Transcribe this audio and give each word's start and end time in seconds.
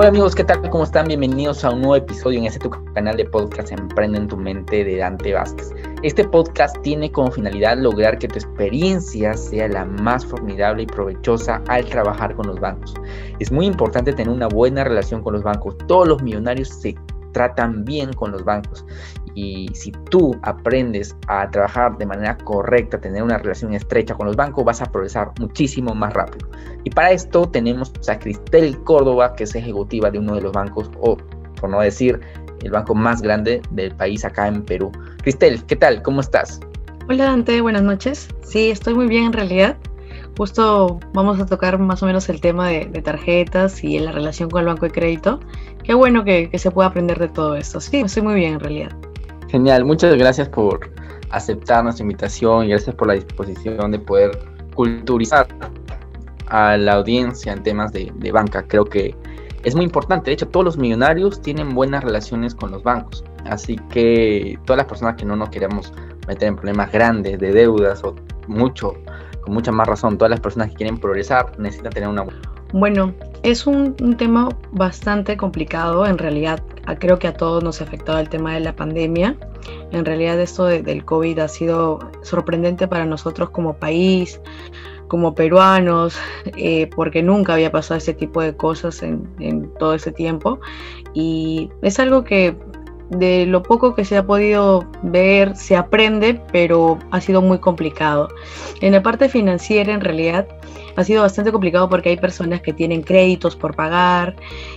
Hola 0.00 0.08
amigos, 0.08 0.34
¿qué 0.34 0.44
tal? 0.44 0.66
¿Cómo 0.70 0.84
están? 0.84 1.08
Bienvenidos 1.08 1.62
a 1.62 1.68
un 1.68 1.80
nuevo 1.80 1.94
episodio 1.94 2.38
en 2.38 2.46
este 2.46 2.58
tu 2.58 2.70
canal 2.70 3.18
de 3.18 3.26
podcast 3.26 3.70
Emprende 3.70 4.16
en 4.16 4.28
tu 4.28 4.36
mente 4.38 4.82
de 4.82 4.96
Dante 4.96 5.34
Vázquez. 5.34 5.74
Este 6.02 6.26
podcast 6.26 6.74
tiene 6.80 7.12
como 7.12 7.30
finalidad 7.30 7.76
lograr 7.76 8.18
que 8.18 8.26
tu 8.26 8.36
experiencia 8.36 9.34
sea 9.34 9.68
la 9.68 9.84
más 9.84 10.24
formidable 10.24 10.84
y 10.84 10.86
provechosa 10.86 11.62
al 11.68 11.84
trabajar 11.84 12.34
con 12.34 12.46
los 12.46 12.58
bancos. 12.58 12.94
Es 13.40 13.52
muy 13.52 13.66
importante 13.66 14.14
tener 14.14 14.32
una 14.32 14.48
buena 14.48 14.84
relación 14.84 15.22
con 15.22 15.34
los 15.34 15.42
bancos. 15.42 15.76
Todos 15.86 16.08
los 16.08 16.22
millonarios 16.22 16.68
se 16.68 16.96
tratan 17.32 17.84
bien 17.84 18.10
con 18.14 18.32
los 18.32 18.42
bancos. 18.42 18.86
Y 19.34 19.70
si 19.74 19.92
tú 20.10 20.38
aprendes 20.42 21.16
a 21.28 21.50
trabajar 21.50 21.96
de 21.98 22.06
manera 22.06 22.36
correcta, 22.38 23.00
tener 23.00 23.22
una 23.22 23.38
relación 23.38 23.74
estrecha 23.74 24.14
con 24.14 24.26
los 24.26 24.36
bancos, 24.36 24.64
vas 24.64 24.82
a 24.82 24.86
progresar 24.86 25.32
muchísimo 25.38 25.94
más 25.94 26.12
rápido. 26.12 26.48
Y 26.84 26.90
para 26.90 27.12
esto 27.12 27.48
tenemos 27.48 27.92
a 28.08 28.18
Cristel 28.18 28.82
Córdoba, 28.84 29.34
que 29.34 29.44
es 29.44 29.54
ejecutiva 29.54 30.10
de 30.10 30.18
uno 30.18 30.34
de 30.34 30.42
los 30.42 30.52
bancos, 30.52 30.90
o 31.00 31.16
por 31.60 31.70
no 31.70 31.80
decir 31.80 32.20
el 32.62 32.70
banco 32.70 32.94
más 32.94 33.22
grande 33.22 33.62
del 33.70 33.94
país 33.94 34.24
acá 34.24 34.48
en 34.48 34.62
Perú. 34.62 34.90
Cristel, 35.22 35.64
¿qué 35.64 35.76
tal? 35.76 36.02
¿Cómo 36.02 36.20
estás? 36.20 36.60
Hola 37.08 37.24
Dante, 37.24 37.60
buenas 37.60 37.82
noches. 37.82 38.28
Sí, 38.42 38.70
estoy 38.70 38.94
muy 38.94 39.06
bien 39.06 39.24
en 39.24 39.32
realidad. 39.32 39.76
Justo 40.36 41.00
vamos 41.12 41.40
a 41.40 41.46
tocar 41.46 41.78
más 41.78 42.02
o 42.02 42.06
menos 42.06 42.28
el 42.28 42.40
tema 42.40 42.68
de, 42.68 42.86
tarjetas 43.02 43.82
y 43.82 43.98
la 43.98 44.12
relación 44.12 44.48
con 44.48 44.60
el 44.60 44.66
banco 44.66 44.86
de 44.86 44.92
crédito. 44.92 45.40
Qué 45.82 45.92
bueno 45.94 46.24
que, 46.24 46.50
se 46.56 46.70
pueda 46.70 46.88
aprender 46.88 47.18
de 47.18 47.28
todo 47.28 47.56
esto. 47.56 47.80
Sí, 47.80 47.98
estoy 47.98 48.22
muy 48.22 48.34
bien 48.34 48.54
en 48.54 48.60
realidad. 48.60 49.09
Genial, 49.50 49.84
muchas 49.84 50.14
gracias 50.16 50.48
por 50.48 50.92
aceptar 51.30 51.82
nuestra 51.82 52.04
invitación 52.04 52.66
y 52.66 52.68
gracias 52.68 52.94
por 52.94 53.08
la 53.08 53.14
disposición 53.14 53.90
de 53.90 53.98
poder 53.98 54.30
culturizar 54.76 55.48
a 56.46 56.76
la 56.76 56.92
audiencia 56.92 57.52
en 57.52 57.64
temas 57.64 57.92
de, 57.92 58.12
banca. 58.32 58.62
Creo 58.62 58.84
que 58.84 59.16
es 59.64 59.74
muy 59.74 59.84
importante. 59.84 60.30
De 60.30 60.34
hecho, 60.34 60.46
todos 60.46 60.64
los 60.64 60.78
millonarios 60.78 61.42
tienen 61.42 61.74
buenas 61.74 62.04
relaciones 62.04 62.54
con 62.54 62.70
los 62.70 62.84
bancos. 62.84 63.24
Así 63.44 63.74
que 63.90 64.56
todas 64.66 64.78
las 64.78 64.86
personas 64.86 65.16
que 65.16 65.24
no 65.24 65.34
nos 65.34 65.48
queremos 65.48 65.92
meter 66.28 66.46
en 66.46 66.54
problemas 66.54 66.92
grandes 66.92 67.40
de 67.40 67.52
deudas 67.52 68.04
o 68.04 68.14
mucho 68.46 68.94
con 69.40 69.54
mucha 69.54 69.72
más 69.72 69.88
razón, 69.88 70.16
todas 70.16 70.30
las 70.30 70.40
personas 70.40 70.68
que 70.68 70.76
quieren 70.76 70.96
progresar 70.96 71.58
necesitan 71.58 71.92
tener 71.92 72.08
una... 72.08 72.24
Bueno, 72.72 73.14
es 73.42 73.66
un, 73.66 73.96
tema 74.16 74.48
bastante 74.70 75.36
complicado, 75.36 76.06
en 76.06 76.18
realidad 76.18 76.62
creo 76.98 77.18
que 77.18 77.26
a 77.26 77.34
todos 77.34 77.64
nos 77.64 77.80
ha 77.80 77.84
afectado 77.84 78.18
el 78.18 78.28
tema 78.28 78.54
de 78.54 78.60
la 78.60 78.74
pandemia. 78.74 79.36
En 79.92 80.04
realidad 80.04 80.40
esto 80.40 80.66
del 80.66 81.04
COVID 81.04 81.38
ha 81.40 81.48
sido 81.48 81.98
sorprendente 82.22 82.86
para 82.86 83.04
nosotros 83.06 83.50
como 83.50 83.74
país, 83.74 84.40
como 85.08 85.34
peruanos, 85.34 86.18
eh, 86.56 86.88
porque 86.94 87.22
nunca 87.22 87.54
había 87.54 87.72
pasado 87.72 87.98
ese 87.98 88.14
tipo 88.14 88.40
de 88.40 88.56
cosas 88.56 89.02
en, 89.02 89.28
en 89.40 89.72
todo 89.74 89.94
ese 89.94 90.12
tiempo. 90.12 90.60
Y 91.12 91.70
es 91.82 91.98
algo 91.98 92.22
que 92.24 92.56
de 93.10 93.44
lo 93.46 93.62
poco 93.62 93.94
que 93.94 94.04
se 94.04 94.16
ha 94.16 94.24
podido 94.24 94.86
ver 95.02 95.56
se 95.56 95.76
aprende, 95.76 96.40
pero 96.52 96.98
ha 97.10 97.20
sido 97.20 97.42
muy 97.42 97.58
complicado. 97.58 98.28
En 98.80 98.92
la 98.92 99.02
parte 99.02 99.28
financiera, 99.28 99.92
en 99.92 100.00
realidad, 100.00 100.46
ha 100.96 101.04
sido 101.04 101.22
bastante 101.22 101.52
complicado 101.52 101.88
porque 101.88 102.10
hay 102.10 102.16
personas 102.16 102.60
que 102.60 102.72
tienen 102.72 103.02
créditos 103.02 103.56
por 103.56 103.74
pagar, 103.74 104.36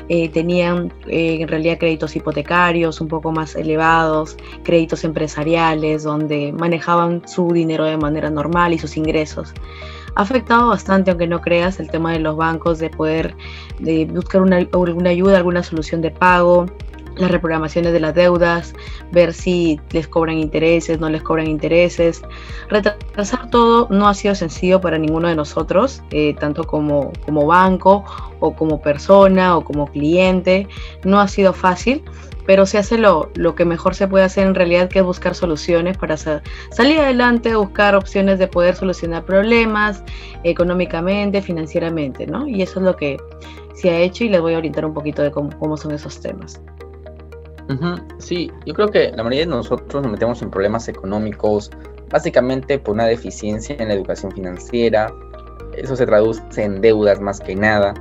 eh, 0.10 0.30
tenían 0.30 0.92
eh, 1.08 1.38
en 1.42 1.48
realidad 1.48 1.78
créditos 1.78 2.16
hipotecarios 2.16 3.02
un 3.02 3.08
poco 3.08 3.32
más 3.32 3.56
elevados, 3.56 4.38
créditos 4.64 5.04
empresariales 5.04 6.04
donde 6.04 6.54
manejaban 6.54 7.22
su 7.28 7.52
dinero 7.52 7.86
de 7.86 7.98
manera 7.98 8.30
normal 8.30 8.74
y 8.74 8.80
sus 8.80 8.98
ingresos. 8.98 9.54
Ha 10.16 10.22
afectado 10.22 10.70
bastante, 10.70 11.10
aunque 11.10 11.28
no 11.28 11.42
creas, 11.42 11.80
el 11.80 11.90
tema 11.90 12.14
de 12.14 12.20
los 12.20 12.36
bancos, 12.36 12.78
de 12.78 12.90
poder 12.90 13.36
de 13.80 14.06
buscar 14.06 14.44
una, 14.44 14.58
alguna 14.58 15.10
ayuda, 15.10 15.38
alguna 15.38 15.64
solución 15.64 16.02
de 16.02 16.12
pago, 16.12 16.68
las 17.16 17.32
reprogramaciones 17.32 17.94
de 17.94 18.00
las 18.00 18.16
deudas, 18.16 18.74
ver 19.12 19.34
si 19.34 19.80
les 19.92 20.08
cobran 20.08 20.38
intereses, 20.38 21.00
no 21.00 21.10
les 21.10 21.22
cobran 21.22 21.48
intereses. 21.48 22.22
Retrasar 22.70 23.50
todo 23.50 23.88
no 23.90 24.08
ha 24.08 24.14
sido 24.14 24.36
sencillo 24.36 24.82
para 24.82 24.98
ninguno 24.98 25.28
de 25.28 25.36
nosotros, 25.36 26.02
eh, 26.12 26.36
tanto 26.40 26.64
como, 26.64 27.12
como 27.26 27.46
banco 27.46 28.04
o 28.40 28.56
como 28.56 28.82
persona 28.82 29.58
o 29.58 29.64
como 29.64 29.88
cliente. 29.88 30.68
No 31.04 31.20
ha 31.20 31.28
sido 31.28 31.54
fácil, 31.54 32.04
pero 32.46 32.66
se 32.66 32.78
hace 32.78 32.98
lo, 32.98 33.30
lo 33.36 33.56
que 33.56 33.66
mejor 33.66 33.96
se 33.96 34.08
puede 34.08 34.26
hacer 34.26 34.48
en 34.48 34.56
realidad, 34.56 34.90
que 34.90 35.00
es 35.00 35.06
buscar 35.06 35.36
soluciones 35.36 35.98
para 35.98 36.18
salir 36.18 37.00
adelante, 37.00 37.56
buscar 37.56 37.96
opciones 37.96 38.40
de 38.40 38.48
poder 38.48 38.76
solucionar 38.76 39.24
problemas 39.24 40.04
económicamente, 40.44 41.42
financieramente, 41.42 42.28
¿no? 42.28 42.48
Y 42.48 42.62
eso 42.62 42.80
es 42.80 42.86
lo 42.86 42.96
que 42.96 43.18
se 43.76 43.90
ha 43.90 44.00
hecho 44.00 44.24
y 44.24 44.30
les 44.30 44.42
voy 44.42 44.54
a 44.54 44.58
orientar 44.58 44.86
un 44.86 44.94
poquito 44.94 45.22
de 45.22 45.32
cómo, 45.32 45.50
cómo 45.58 45.78
son 45.78 45.92
esos 45.92 46.20
temas. 46.20 46.62
Sí, 48.18 48.52
yo 48.66 48.74
creo 48.74 48.90
que 48.90 49.12
la 49.12 49.24
mayoría 49.24 49.42
de 49.42 49.48
nosotros 49.48 50.04
nos 50.04 50.12
metemos 50.12 50.42
en 50.42 50.50
problemas 50.50 50.88
económicos 50.88 51.72
básicamente 52.10 52.78
por 52.78 52.94
una 52.94 53.06
deficiencia 53.06 53.76
en 53.80 53.88
la 53.88 53.96
educación 53.96 54.32
financiera. 54.32 55.12
Eso 55.76 55.96
se 55.96 56.06
traduce 56.06 56.42
en 56.58 56.82
deudas 56.82 57.20
más 57.20 57.40
que 57.40 57.56
nada. 57.56 57.94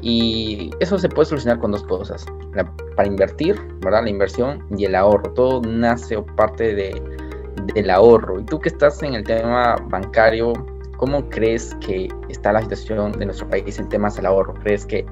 Y 0.00 0.70
eso 0.80 0.98
se 0.98 1.08
puede 1.08 1.26
solucionar 1.26 1.60
con 1.60 1.72
dos 1.72 1.82
cosas. 1.84 2.24
para 2.96 3.06
invertir, 3.06 3.56
¿verdad? 3.80 4.02
La 4.04 4.10
inversión 4.10 4.64
y 4.76 4.84
el 4.84 4.94
ahorro. 4.94 5.32
Todo 5.34 5.60
nace 5.62 6.16
o 6.16 6.24
parte 6.24 6.74
de, 6.74 7.02
del 7.74 7.90
ahorro. 7.90 8.40
Y 8.40 8.44
tú 8.44 8.58
que 8.58 8.70
estás 8.70 9.02
en 9.02 9.14
el 9.14 9.24
tema 9.24 9.76
bancario, 9.88 10.52
¿cómo 10.96 11.28
crees 11.28 11.76
que 11.80 12.08
está 12.28 12.52
la 12.52 12.62
situación 12.62 13.12
de 13.12 13.26
nuestro 13.26 13.48
país 13.48 13.78
en 13.78 13.88
temas 13.88 14.16
del 14.16 14.26
ahorro? 14.26 14.54
¿Crees 14.54 14.86
que 14.86 15.04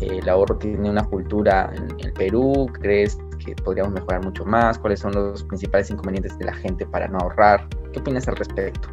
el 0.00 0.28
ahorro 0.28 0.56
tiene 0.56 0.88
una 0.90 1.04
cultura 1.04 1.70
en 1.74 2.00
el 2.00 2.12
Perú? 2.12 2.66
¿Crees 2.80 3.18
que 3.44 3.54
podríamos 3.54 3.92
mejorar 3.92 4.24
mucho 4.24 4.44
más? 4.44 4.78
¿Cuáles 4.78 5.00
son 5.00 5.12
los 5.12 5.42
principales 5.44 5.90
inconvenientes 5.90 6.36
de 6.38 6.46
la 6.46 6.54
gente 6.54 6.86
para 6.86 7.08
no 7.08 7.18
ahorrar? 7.18 7.66
¿Qué 7.92 8.00
opinas 8.00 8.26
al 8.28 8.36
respecto? 8.36 8.88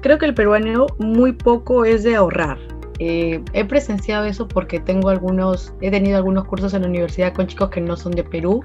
Creo 0.00 0.18
que 0.18 0.26
el 0.26 0.34
peruano 0.34 0.86
muy 0.98 1.32
poco 1.32 1.84
es 1.84 2.02
de 2.02 2.16
ahorrar. 2.16 2.58
Eh, 2.98 3.42
he 3.52 3.64
presenciado 3.64 4.26
eso 4.26 4.46
porque 4.46 4.78
tengo 4.78 5.08
algunos, 5.08 5.72
he 5.80 5.90
tenido 5.90 6.16
algunos 6.16 6.44
cursos 6.44 6.74
en 6.74 6.82
la 6.82 6.88
universidad 6.88 7.32
con 7.32 7.46
chicos 7.46 7.70
que 7.70 7.80
no 7.80 7.96
son 7.96 8.12
de 8.12 8.22
Perú 8.22 8.60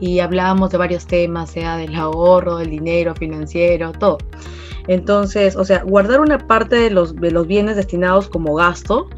y 0.00 0.20
hablábamos 0.20 0.70
de 0.70 0.78
varios 0.78 1.06
temas, 1.06 1.50
sea 1.50 1.76
del 1.76 1.94
ahorro, 1.94 2.58
del 2.58 2.70
dinero 2.70 3.14
financiero, 3.14 3.92
todo. 3.92 4.18
Entonces, 4.86 5.56
o 5.56 5.64
sea, 5.64 5.82
guardar 5.82 6.20
una 6.20 6.38
parte 6.38 6.76
de 6.76 6.90
los, 6.90 7.14
de 7.16 7.30
los 7.30 7.46
bienes 7.46 7.76
destinados 7.76 8.28
como 8.28 8.54
gasto, 8.54 9.08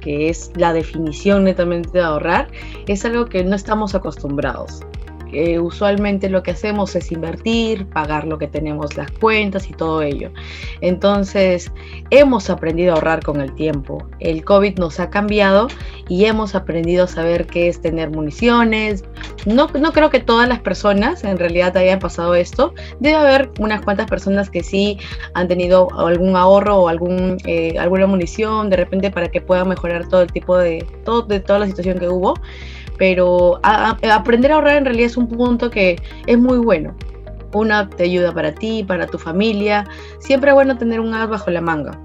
que 0.00 0.28
es 0.28 0.50
la 0.56 0.72
definición 0.72 1.44
netamente 1.44 1.90
de 1.92 2.00
ahorrar, 2.00 2.48
es 2.86 3.04
algo 3.04 3.26
que 3.26 3.44
no 3.44 3.54
estamos 3.54 3.94
acostumbrados 3.94 4.80
usualmente 5.60 6.28
lo 6.28 6.42
que 6.42 6.52
hacemos 6.52 6.94
es 6.96 7.10
invertir, 7.12 7.86
pagar 7.86 8.26
lo 8.26 8.38
que 8.38 8.48
tenemos 8.48 8.96
las 8.96 9.10
cuentas 9.12 9.68
y 9.68 9.72
todo 9.72 10.02
ello. 10.02 10.30
Entonces, 10.80 11.70
hemos 12.10 12.50
aprendido 12.50 12.92
a 12.92 12.94
ahorrar 12.96 13.22
con 13.22 13.40
el 13.40 13.54
tiempo. 13.54 14.06
El 14.20 14.44
COVID 14.44 14.78
nos 14.78 15.00
ha 15.00 15.10
cambiado 15.10 15.68
y 16.08 16.26
hemos 16.26 16.54
aprendido 16.54 17.04
a 17.04 17.08
saber 17.08 17.46
qué 17.46 17.68
es 17.68 17.80
tener 17.80 18.10
municiones. 18.10 19.04
No, 19.46 19.68
no 19.68 19.92
creo 19.92 20.10
que 20.10 20.20
todas 20.20 20.48
las 20.48 20.60
personas 20.60 21.24
en 21.24 21.38
realidad 21.38 21.76
hayan 21.76 21.98
pasado 21.98 22.34
esto. 22.34 22.74
Debe 23.00 23.16
haber 23.16 23.50
unas 23.58 23.82
cuantas 23.82 24.08
personas 24.08 24.50
que 24.50 24.62
sí 24.62 24.98
han 25.34 25.48
tenido 25.48 25.88
algún 25.98 26.36
ahorro 26.36 26.76
o 26.76 26.88
algún, 26.88 27.38
eh, 27.46 27.76
alguna 27.78 28.06
munición 28.06 28.70
de 28.70 28.76
repente 28.76 29.10
para 29.10 29.28
que 29.28 29.40
puedan 29.40 29.68
mejorar 29.68 30.08
todo 30.08 30.22
el 30.22 30.32
tipo 30.32 30.56
de, 30.56 30.86
todo, 31.04 31.22
de 31.22 31.40
toda 31.40 31.60
la 31.60 31.66
situación 31.66 31.98
que 31.98 32.08
hubo 32.08 32.34
pero 33.02 33.58
aprender 33.64 34.52
a 34.52 34.54
ahorrar 34.54 34.76
en 34.76 34.84
realidad 34.84 35.06
es 35.06 35.16
un 35.16 35.26
punto 35.26 35.70
que 35.70 36.00
es 36.24 36.38
muy 36.38 36.58
bueno. 36.58 36.94
Una 37.52 37.90
te 37.90 38.04
ayuda 38.04 38.32
para 38.32 38.54
ti, 38.54 38.84
para 38.84 39.08
tu 39.08 39.18
familia. 39.18 39.84
Siempre 40.20 40.50
es 40.50 40.54
bueno 40.54 40.78
tener 40.78 41.00
un 41.00 41.12
as 41.12 41.28
bajo 41.28 41.50
la 41.50 41.60
manga 41.60 42.00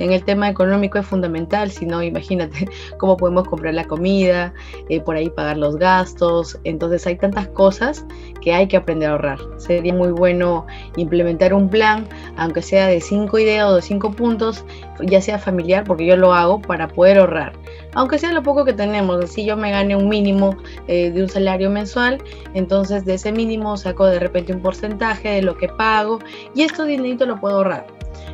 en 0.00 0.12
el 0.12 0.24
tema 0.24 0.48
económico 0.48 0.98
es 0.98 1.06
fundamental, 1.06 1.70
si 1.70 1.86
no, 1.86 2.02
imagínate 2.02 2.68
cómo 2.98 3.16
podemos 3.16 3.46
comprar 3.46 3.74
la 3.74 3.84
comida, 3.84 4.52
eh, 4.88 5.00
por 5.00 5.16
ahí 5.16 5.28
pagar 5.28 5.58
los 5.58 5.76
gastos, 5.76 6.58
entonces 6.64 7.06
hay 7.06 7.16
tantas 7.16 7.48
cosas 7.48 8.04
que 8.40 8.52
hay 8.52 8.66
que 8.66 8.76
aprender 8.76 9.10
a 9.10 9.12
ahorrar. 9.12 9.38
Sería 9.58 9.92
muy 9.92 10.10
bueno 10.10 10.66
implementar 10.96 11.52
un 11.52 11.68
plan, 11.68 12.06
aunque 12.36 12.62
sea 12.62 12.86
de 12.86 13.00
cinco 13.00 13.38
ideas 13.38 13.66
o 13.66 13.76
de 13.76 13.82
cinco 13.82 14.10
puntos, 14.12 14.64
ya 15.02 15.20
sea 15.20 15.38
familiar, 15.38 15.84
porque 15.84 16.06
yo 16.06 16.16
lo 16.16 16.32
hago 16.32 16.60
para 16.60 16.88
poder 16.88 17.18
ahorrar. 17.18 17.52
Aunque 17.94 18.18
sea 18.18 18.32
lo 18.32 18.42
poco 18.42 18.64
que 18.64 18.72
tenemos, 18.72 19.22
así 19.22 19.44
yo 19.44 19.56
me 19.56 19.70
gane 19.70 19.96
un 19.96 20.08
mínimo 20.08 20.56
eh, 20.86 21.10
de 21.10 21.22
un 21.22 21.28
salario 21.28 21.70
mensual, 21.70 22.22
entonces 22.54 23.04
de 23.04 23.14
ese 23.14 23.32
mínimo 23.32 23.76
saco 23.76 24.06
de 24.06 24.18
repente 24.18 24.52
un 24.52 24.60
porcentaje 24.60 25.28
de 25.28 25.42
lo 25.42 25.56
que 25.56 25.68
pago 25.68 26.20
y 26.54 26.62
esto 26.62 26.84
dinero 26.84 27.26
lo 27.26 27.40
puedo 27.40 27.56
ahorrar. 27.56 27.86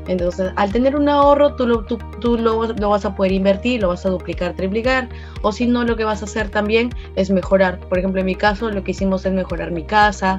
Entonces, 0.08 0.52
al 0.56 0.72
tener 0.72 0.94
un 0.94 1.08
ahorro, 1.08 1.54
tú, 1.54 1.66
lo, 1.66 1.84
tú, 1.84 2.38
lo, 2.38 2.58
vas 2.88 3.04
a 3.04 3.14
poder 3.14 3.32
invertir, 3.32 3.82
lo 3.82 3.88
vas 3.88 4.06
a 4.06 4.10
duplicar, 4.10 4.54
triplicar, 4.54 5.08
o 5.42 5.50
si 5.50 5.66
no, 5.66 5.84
lo 5.84 5.96
que 5.96 6.04
vas 6.04 6.22
a 6.22 6.26
hacer 6.26 6.48
también 6.48 6.90
es 7.16 7.30
mejorar. 7.30 7.80
Por 7.80 7.98
ejemplo, 7.98 8.20
en 8.20 8.26
mi 8.26 8.36
caso, 8.36 8.70
lo 8.70 8.84
que 8.84 8.92
hicimos 8.92 9.26
es 9.26 9.32
mejorar 9.32 9.72
mi 9.72 9.82
casa, 9.82 10.38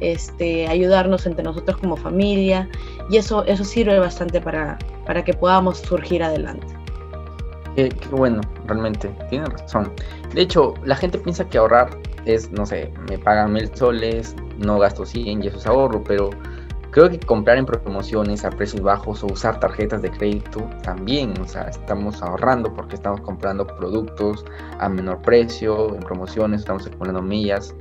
este, 0.00 0.66
ayudarnos 0.66 1.24
entre 1.24 1.44
nosotros 1.44 1.78
como 1.78 1.96
familia, 1.96 2.68
y 3.08 3.16
eso, 3.16 3.44
eso 3.46 3.64
sirve 3.64 3.98
bastante 3.98 4.40
para, 4.40 4.78
para 5.06 5.24
que 5.24 5.32
podamos 5.32 5.78
surgir 5.78 6.22
adelante. 6.22 6.75
Qué, 7.76 7.90
bueno, 8.10 8.40
realmente, 8.66 9.14
tiene 9.28 9.44
razón. 9.44 9.92
De 10.34 10.40
hecho, 10.40 10.72
la 10.84 10.96
gente 10.96 11.18
piensa 11.18 11.46
que 11.46 11.58
ahorrar 11.58 11.90
es, 12.24 12.50
no 12.50 12.64
sé, 12.64 12.90
me 13.10 13.18
pagan 13.18 13.52
mil 13.52 13.70
soles, 13.76 14.34
no 14.58 14.78
gasto 14.78 15.04
100 15.04 15.42
y 15.42 15.48
eso 15.48 15.58
es 15.58 15.66
ahorro, 15.66 16.02
pero 16.02 16.30
creo 16.90 17.10
que 17.10 17.20
comprar 17.20 17.58
en 17.58 17.66
promociones 17.66 18.46
a 18.46 18.50
precios 18.50 18.80
bajos 18.80 19.22
o 19.22 19.26
usar 19.26 19.60
tarjetas 19.60 20.00
de 20.00 20.10
crédito 20.10 20.66
también, 20.82 21.34
o 21.38 21.46
sea, 21.46 21.64
estamos 21.64 22.22
ahorrando 22.22 22.72
porque 22.72 22.94
estamos 22.94 23.20
comprando 23.20 23.66
productos 23.66 24.46
a 24.78 24.88
menor 24.88 25.20
precio, 25.20 25.94
en 25.94 26.00
promociones, 26.00 26.60
estamos 26.60 26.86
acumulando 26.86 27.20
millas, 27.20 27.74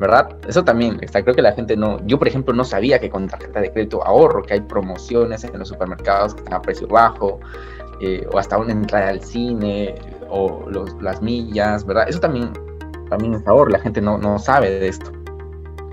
¿verdad? 0.00 0.36
Eso 0.48 0.64
también 0.64 0.98
está, 1.00 1.22
creo 1.22 1.36
que 1.36 1.42
la 1.42 1.52
gente 1.52 1.76
no, 1.76 2.04
yo 2.06 2.18
por 2.18 2.26
ejemplo 2.26 2.52
no 2.52 2.64
sabía 2.64 2.98
que 2.98 3.08
con 3.08 3.28
tarjeta 3.28 3.60
de 3.60 3.72
crédito 3.72 4.04
ahorro, 4.04 4.42
que 4.42 4.54
hay 4.54 4.60
promociones 4.62 5.44
en 5.44 5.56
los 5.56 5.68
supermercados 5.68 6.34
que 6.34 6.40
están 6.40 6.54
a 6.54 6.62
precio 6.62 6.88
bajo, 6.88 7.38
eh, 8.00 8.26
o 8.32 8.38
hasta 8.38 8.58
una 8.58 8.72
entrada 8.72 9.08
al 9.08 9.22
cine, 9.22 9.94
o 10.28 10.64
las 11.00 11.22
millas, 11.22 11.86
¿verdad? 11.86 12.08
Eso 12.08 12.20
también, 12.20 12.50
también 13.08 13.34
es 13.34 13.46
ahorro, 13.46 13.70
la 13.70 13.78
gente 13.78 14.00
no, 14.00 14.18
no 14.18 14.38
sabe 14.38 14.70
de 14.70 14.88
esto. 14.88 15.12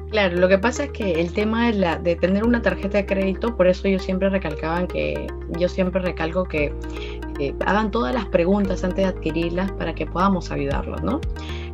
Claro, 0.10 0.38
lo 0.38 0.48
que 0.48 0.60
pasa 0.60 0.84
es 0.84 0.92
que 0.92 1.20
el 1.20 1.34
tema 1.34 1.68
de, 1.68 1.74
la, 1.74 1.98
de 1.98 2.16
tener 2.16 2.44
una 2.44 2.62
tarjeta 2.62 3.00
de 3.00 3.06
crédito, 3.08 3.56
por 3.58 3.68
eso 3.68 3.88
yo 3.88 3.98
siempre 3.98 4.30
recalcaba 4.30 4.88
que, 4.88 5.26
yo 5.58 5.68
siempre 5.68 6.00
recalco 6.02 6.44
que 6.44 6.72
eh, 7.40 7.56
hagan 7.66 7.90
todas 7.90 8.14
las 8.14 8.28
preguntas 8.28 8.84
antes 8.84 8.98
de 8.98 9.06
adquirirlas 9.06 9.72
para 9.72 9.96
que 9.96 10.06
podamos 10.06 10.52
ayudarlos, 10.52 11.02
¿no? 11.02 11.20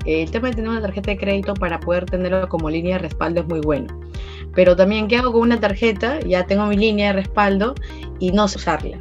el 0.05 0.31
tema 0.31 0.47
de 0.47 0.55
tener 0.55 0.69
una 0.69 0.81
tarjeta 0.81 1.11
de 1.11 1.17
crédito 1.17 1.53
para 1.53 1.79
poder 1.79 2.05
tenerlo 2.05 2.47
como 2.47 2.69
línea 2.69 2.95
de 2.95 3.03
respaldo 3.03 3.41
es 3.41 3.47
muy 3.47 3.59
bueno. 3.59 3.87
Pero 4.55 4.75
también, 4.75 5.07
¿qué 5.07 5.17
hago 5.17 5.31
con 5.31 5.41
una 5.41 5.59
tarjeta? 5.59 6.19
Ya 6.21 6.45
tengo 6.45 6.65
mi 6.65 6.77
línea 6.77 7.07
de 7.07 7.21
respaldo 7.21 7.75
y 8.19 8.31
no 8.31 8.47
sé 8.47 8.57
usarla. 8.57 8.97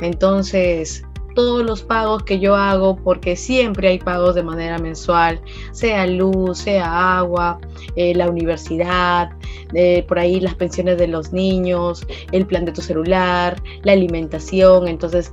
Entonces, 0.00 1.04
todos 1.38 1.64
los 1.64 1.84
pagos 1.84 2.24
que 2.24 2.40
yo 2.40 2.56
hago, 2.56 2.96
porque 2.96 3.36
siempre 3.36 3.86
hay 3.86 4.00
pagos 4.00 4.34
de 4.34 4.42
manera 4.42 4.76
mensual, 4.78 5.40
sea 5.70 6.04
luz, 6.04 6.58
sea 6.58 7.18
agua, 7.18 7.60
eh, 7.94 8.12
la 8.12 8.28
universidad, 8.28 9.30
eh, 9.72 10.04
por 10.08 10.18
ahí 10.18 10.40
las 10.40 10.56
pensiones 10.56 10.98
de 10.98 11.06
los 11.06 11.32
niños, 11.32 12.04
el 12.32 12.44
plan 12.44 12.64
de 12.64 12.72
tu 12.72 12.80
celular, 12.80 13.62
la 13.84 13.92
alimentación. 13.92 14.88
Entonces, 14.88 15.32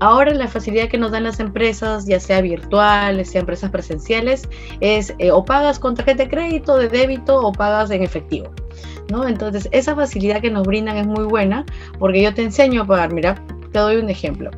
ahora 0.00 0.32
la 0.32 0.48
facilidad 0.48 0.88
que 0.88 0.96
nos 0.96 1.10
dan 1.10 1.24
las 1.24 1.38
empresas, 1.38 2.06
ya 2.06 2.18
sea 2.18 2.40
virtuales, 2.40 3.30
sea 3.30 3.42
empresas 3.42 3.70
presenciales, 3.70 4.48
es 4.80 5.14
eh, 5.18 5.32
o 5.32 5.44
pagas 5.44 5.78
con 5.78 5.94
tarjeta 5.94 6.22
de 6.22 6.30
crédito, 6.30 6.78
de 6.78 6.88
débito 6.88 7.38
o 7.38 7.52
pagas 7.52 7.90
en 7.90 8.02
efectivo. 8.02 8.50
¿No? 9.10 9.28
Entonces, 9.28 9.68
esa 9.72 9.94
facilidad 9.94 10.40
que 10.40 10.50
nos 10.50 10.66
brindan 10.66 10.96
es 10.96 11.06
muy 11.06 11.24
buena 11.24 11.66
porque 11.98 12.22
yo 12.22 12.32
te 12.32 12.42
enseño 12.42 12.82
a 12.82 12.86
pagar. 12.86 13.12
Mira, 13.12 13.34
te 13.72 13.78
doy 13.78 13.96
un 13.96 14.08
ejemplo. 14.08 14.50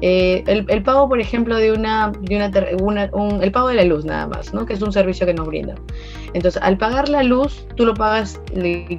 Eh, 0.00 0.42
el, 0.46 0.82
pago, 0.82 1.08
por 1.08 1.20
ejemplo, 1.20 1.56
de 1.56 1.72
una, 1.72 2.12
de 2.20 2.36
una, 2.80 3.04
el 3.42 3.52
pago 3.52 3.68
de 3.68 3.74
la 3.74 3.84
luz 3.84 4.04
nada 4.04 4.26
más, 4.26 4.52
¿no? 4.52 4.66
Que 4.66 4.72
es 4.72 4.82
un 4.82 4.92
servicio 4.92 5.26
que 5.26 5.34
nos 5.34 5.46
brinda. 5.46 5.74
Entonces, 6.34 6.60
al 6.62 6.76
pagar 6.76 7.08
la 7.08 7.22
luz, 7.22 7.66
tú 7.76 7.84
lo 7.84 7.94
pagas, 7.94 8.40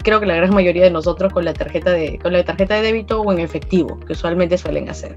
creo 0.03 0.19
que 0.19 0.25
la 0.25 0.35
gran 0.35 0.53
mayoría 0.53 0.83
de 0.83 0.91
nosotros 0.91 1.33
con 1.33 1.45
la 1.45 1.53
tarjeta 1.53 1.91
de, 1.91 2.19
con 2.19 2.31
la 2.33 2.43
tarjeta 2.43 2.75
de 2.75 2.83
débito 2.83 3.21
o 3.21 3.31
en 3.33 3.39
efectivo, 3.39 3.99
que 4.01 4.13
usualmente 4.13 4.57
suelen 4.57 4.89
hacer. 4.89 5.15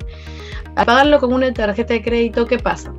Al 0.74 0.86
pagarlo 0.86 1.20
con 1.20 1.32
una 1.32 1.52
tarjeta 1.52 1.94
de 1.94 2.02
crédito, 2.02 2.46
¿qué 2.46 2.58
pasa? 2.58 2.92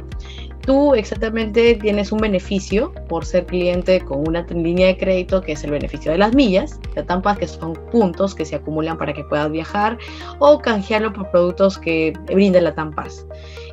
Tú 0.62 0.96
exactamente 0.96 1.76
tienes 1.76 2.12
un 2.12 2.20
beneficio 2.20 2.94
por 3.08 3.26
ser 3.26 3.46
cliente 3.46 4.02
con 4.02 4.28
una 4.28 4.46
línea 4.50 4.88
de 4.88 4.98
crédito 4.98 5.42
que 5.42 5.54
es 5.54 5.64
el 5.64 5.72
beneficio 5.72 6.12
de 6.12 6.18
las 6.18 6.34
millas, 6.34 6.80
de 6.96 7.04
tampas 7.04 7.38
que 7.38 7.48
son 7.48 7.74
puntos 7.92 8.36
que 8.36 8.46
se 8.46 8.56
acumulan 8.56 8.98
para 8.98 9.14
que 9.14 9.24
puedas 9.24 9.52
viajar 9.52 9.98
o 10.40 10.60
canjearlo 10.60 11.14
por 11.14 11.32
productos 11.32 11.78
que 11.78 12.14
brinda 12.28 12.62
la 12.62 12.76
Tampas. 12.76 13.26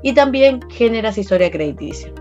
Y 0.02 0.14
también 0.14 0.60
generas 0.70 1.19
historia 1.19 1.50
crediticia. 1.50 2.12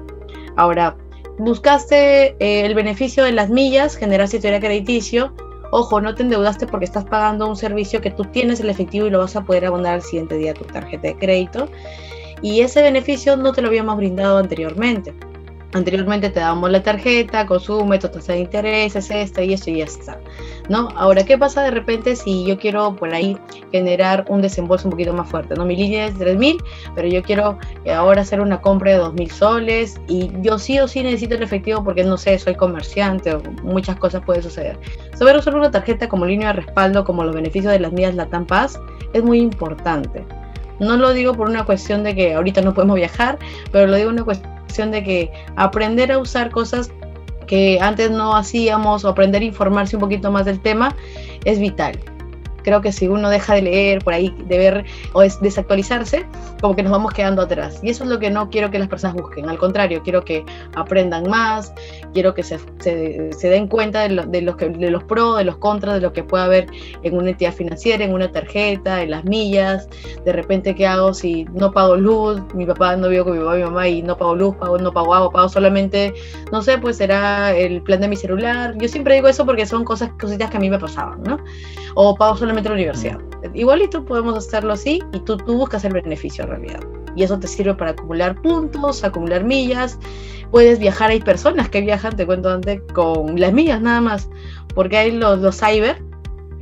Ahora, 0.56 0.96
buscaste 1.38 2.36
eh, 2.40 2.66
el 2.66 2.76
beneficio 2.76 3.24
de 3.24 3.32
las 3.32 3.50
millas, 3.50 3.96
generas 3.96 4.34
historia 4.34 4.60
crediticio. 4.60 5.34
Ojo, 5.72 6.02
no 6.02 6.14
te 6.14 6.24
endeudaste 6.24 6.68
porque 6.68 6.86
estás 6.86 7.06
pagando 7.06 7.48
un 7.48 7.56
servicio 7.56 8.02
que 8.02 8.12
tú 8.12 8.26
tienes 8.26 8.60
el 8.60 8.70
efectivo 8.70 9.08
y 9.08 9.10
lo 9.10 9.20
vas 9.20 9.36
a 9.36 9.42
poder 9.42 9.66
abonar 9.66 9.96
al 9.96 10.02
siguiente 10.04 10.38
día 10.38 10.52
a 10.52 10.54
tu 10.54 10.66
tarjeta 10.66 11.08
de 11.08 11.18
crédito 11.18 11.68
y 12.44 12.62
ese 12.62 12.84
beneficio 12.84 13.36
no 13.38 13.54
te 13.54 13.62
lo 13.62 13.70
habíamos 13.70 13.98
brindado 13.98 14.38
anteriormente. 14.38 15.14
Anteriormente 15.74 16.30
te 16.30 16.40
dábamos 16.40 16.70
la 16.70 16.84
tarjeta, 16.84 17.48
consume, 17.48 17.98
tu 17.98 18.08
tasa 18.08 18.34
de 18.34 18.42
interés, 18.42 18.96
es 18.96 19.10
esta 19.10 19.42
y 19.42 19.54
eso 19.54 19.72
y 19.72 19.80
ya 19.80 19.86
está. 19.86 20.20
¿no? 20.70 20.90
Ahora, 20.96 21.26
¿qué 21.26 21.36
pasa 21.36 21.64
de 21.64 21.72
repente 21.72 22.16
si 22.16 22.46
yo 22.46 22.60
quiero 22.60 22.96
por 22.96 23.12
ahí 23.12 23.38
generar 23.72 24.24
un 24.30 24.44
desembolso 24.44 24.88
un 24.88 24.92
poquito 24.92 25.14
más 25.14 25.28
fuerte? 25.28 25.56
¿no? 25.56 25.66
Mi 25.66 25.76
línea 25.76 26.06
es 26.06 26.16
3.000, 26.16 26.64
pero 26.94 27.08
yo 27.08 27.24
quiero 27.24 27.58
ahora 27.92 28.22
hacer 28.22 28.40
una 28.40 28.62
compra 28.62 28.92
de 28.92 29.00
2.000 29.00 29.30
soles 29.32 30.02
y 30.08 30.30
yo 30.42 30.60
sí 30.60 30.80
o 30.80 30.88
sí 30.88 31.02
necesito 31.02 31.34
el 31.34 31.42
efectivo 31.42 31.84
porque 31.84 32.04
no 32.04 32.18
sé, 32.18 32.38
soy 32.38 32.54
comerciante 32.54 33.34
o 33.34 33.42
muchas 33.64 33.96
cosas 33.96 34.22
pueden 34.24 34.44
suceder. 34.44 34.78
Saber 35.16 35.36
usar 35.38 35.56
una 35.56 35.72
tarjeta 35.72 36.08
como 36.08 36.26
línea 36.26 36.50
de 36.50 36.62
respaldo, 36.62 37.04
como 37.04 37.24
los 37.24 37.34
beneficios 37.34 37.74
de 37.74 37.80
las 37.80 37.94
mías 37.94 38.14
Latam 38.14 38.46
Paz, 38.46 38.80
es 39.14 39.24
muy 39.24 39.40
importante. 39.40 40.24
No 40.84 40.98
lo 40.98 41.14
digo 41.14 41.34
por 41.34 41.50
una 41.50 41.66
cuestión 41.66 42.04
de 42.04 42.16
que 42.16 42.34
ahorita 42.34 42.62
no 42.62 42.74
podemos 42.74 42.96
viajar, 42.96 43.40
pero 43.72 43.88
lo 43.88 43.96
digo 43.96 44.10
una 44.10 44.24
cuestión 44.24 44.92
de 44.92 45.04
que 45.04 45.32
aprender 45.56 46.12
a 46.12 46.20
usar 46.20 46.50
cosas 46.52 46.92
que 47.48 47.80
antes 47.82 48.10
no 48.12 48.36
hacíamos 48.36 49.04
o 49.06 49.10
aprender 49.10 49.42
a 49.42 49.46
informarse 49.46 49.96
un 49.96 50.02
poquito 50.02 50.32
más 50.32 50.46
del 50.46 50.60
tema 50.62 50.96
es 51.46 51.60
vital 51.60 52.00
creo 52.64 52.82
que 52.82 52.92
si 52.92 53.08
uno 53.08 53.30
deja 53.30 53.56
de 53.56 53.62
leer 53.64 54.04
por 54.04 54.14
ahí, 54.14 54.36
de 54.48 54.58
ver 54.58 54.86
o 55.14 55.22
es 55.22 55.40
desactualizarse, 55.42 56.26
como 56.62 56.76
que 56.76 56.84
nos 56.84 56.92
vamos 56.92 57.14
quedando 57.14 57.42
atrás. 57.42 57.80
Y 57.84 57.90
eso 57.90 58.04
es 58.04 58.10
lo 58.10 58.20
que 58.20 58.30
no 58.30 58.50
quiero 58.50 58.72
que 58.72 58.80
las 58.80 58.88
personas 58.88 59.16
busquen. 59.16 59.50
Al 59.50 59.58
contrario, 59.58 60.02
quiero 60.04 60.24
que 60.24 60.46
aprendan 60.76 61.30
más, 61.30 61.74
quiero 62.14 62.34
que 62.34 62.44
se, 62.44 62.60
se, 62.80 63.50
den 63.50 63.68
cuenta 63.68 64.02
de, 64.02 64.10
lo, 64.10 64.26
de, 64.26 64.42
los 64.42 64.56
que, 64.56 64.70
de 64.70 64.90
los 64.90 65.04
pros, 65.04 65.38
de 65.38 65.44
los 65.44 65.58
contras, 65.58 65.96
de 65.96 66.02
lo 66.02 66.14
que 66.14 66.24
puede 66.24 66.44
haber 66.44 66.68
en 67.04 67.18
una 67.18 67.32
entidad 67.32 67.54
financiera, 67.54 68.04
en 68.04 68.14
una 68.14 68.32
tarjeta, 68.32 69.02
en 69.02 69.12
las 69.12 69.26
millas. 69.26 69.88
De 70.26 70.32
repente, 70.32 70.76
¿qué 70.76 70.88
hago 70.88 71.14
si 71.14 71.46
no 71.54 71.72
pago 71.72 71.96
luz? 71.96 72.42
Mi 72.54 72.66
papá 72.66 72.96
no 72.96 73.10
vivo 73.10 73.26
con 73.26 73.34
mi 73.34 73.40
papá 73.40 73.56
mi 73.56 73.64
mamá 73.64 73.88
y 73.88 74.02
no 74.02 74.18
pago 74.18 74.36
luz, 74.36 74.56
pago, 74.56 74.78
no 74.78 74.92
pago 74.92 75.14
agua, 75.14 75.32
pago 75.32 75.50
solamente, 75.50 76.14
no 76.52 76.62
sé, 76.62 76.78
pues 76.78 76.98
será 76.98 77.56
el 77.56 77.82
plan 77.82 78.00
de 78.02 78.08
mi 78.08 78.16
celular. 78.16 78.76
Yo 78.78 78.88
siempre 78.88 79.16
digo 79.16 79.28
eso 79.28 79.46
porque 79.46 79.66
son 79.66 79.84
cosas, 79.84 80.12
cositas 80.20 80.50
que 80.50 80.58
a 80.58 80.60
mí 80.60 80.70
me 80.70 80.80
pasaban, 80.80 81.22
¿no? 81.24 81.38
O 81.96 82.16
pago 82.16 82.36
solamente 82.36 82.53
la 82.62 82.72
universidad. 82.72 83.20
Igualito 83.54 84.06
podemos 84.06 84.38
hacerlo 84.38 84.74
así 84.74 85.02
y 85.12 85.20
tú, 85.20 85.38
tú 85.38 85.58
buscas 85.58 85.84
el 85.86 85.94
beneficio 85.94 86.44
en 86.44 86.50
realidad. 86.50 86.80
Y 87.16 87.24
eso 87.24 87.38
te 87.40 87.48
sirve 87.48 87.74
para 87.76 87.92
acumular 87.92 88.42
puntos, 88.42 89.04
acumular 89.04 89.44
millas. 89.44 90.00
Puedes 90.52 90.80
viajar, 90.80 91.10
hay 91.12 91.20
personas 91.20 91.70
que 91.70 91.82
viajan, 91.82 92.16
te 92.16 92.26
cuento 92.26 92.50
antes, 92.50 92.82
con 92.94 93.40
las 93.40 93.54
millas 93.54 93.82
nada 93.82 94.02
más, 94.02 94.30
porque 94.76 94.98
hay 94.98 95.12
los, 95.12 95.40
los 95.40 95.60
cyber, 95.60 96.02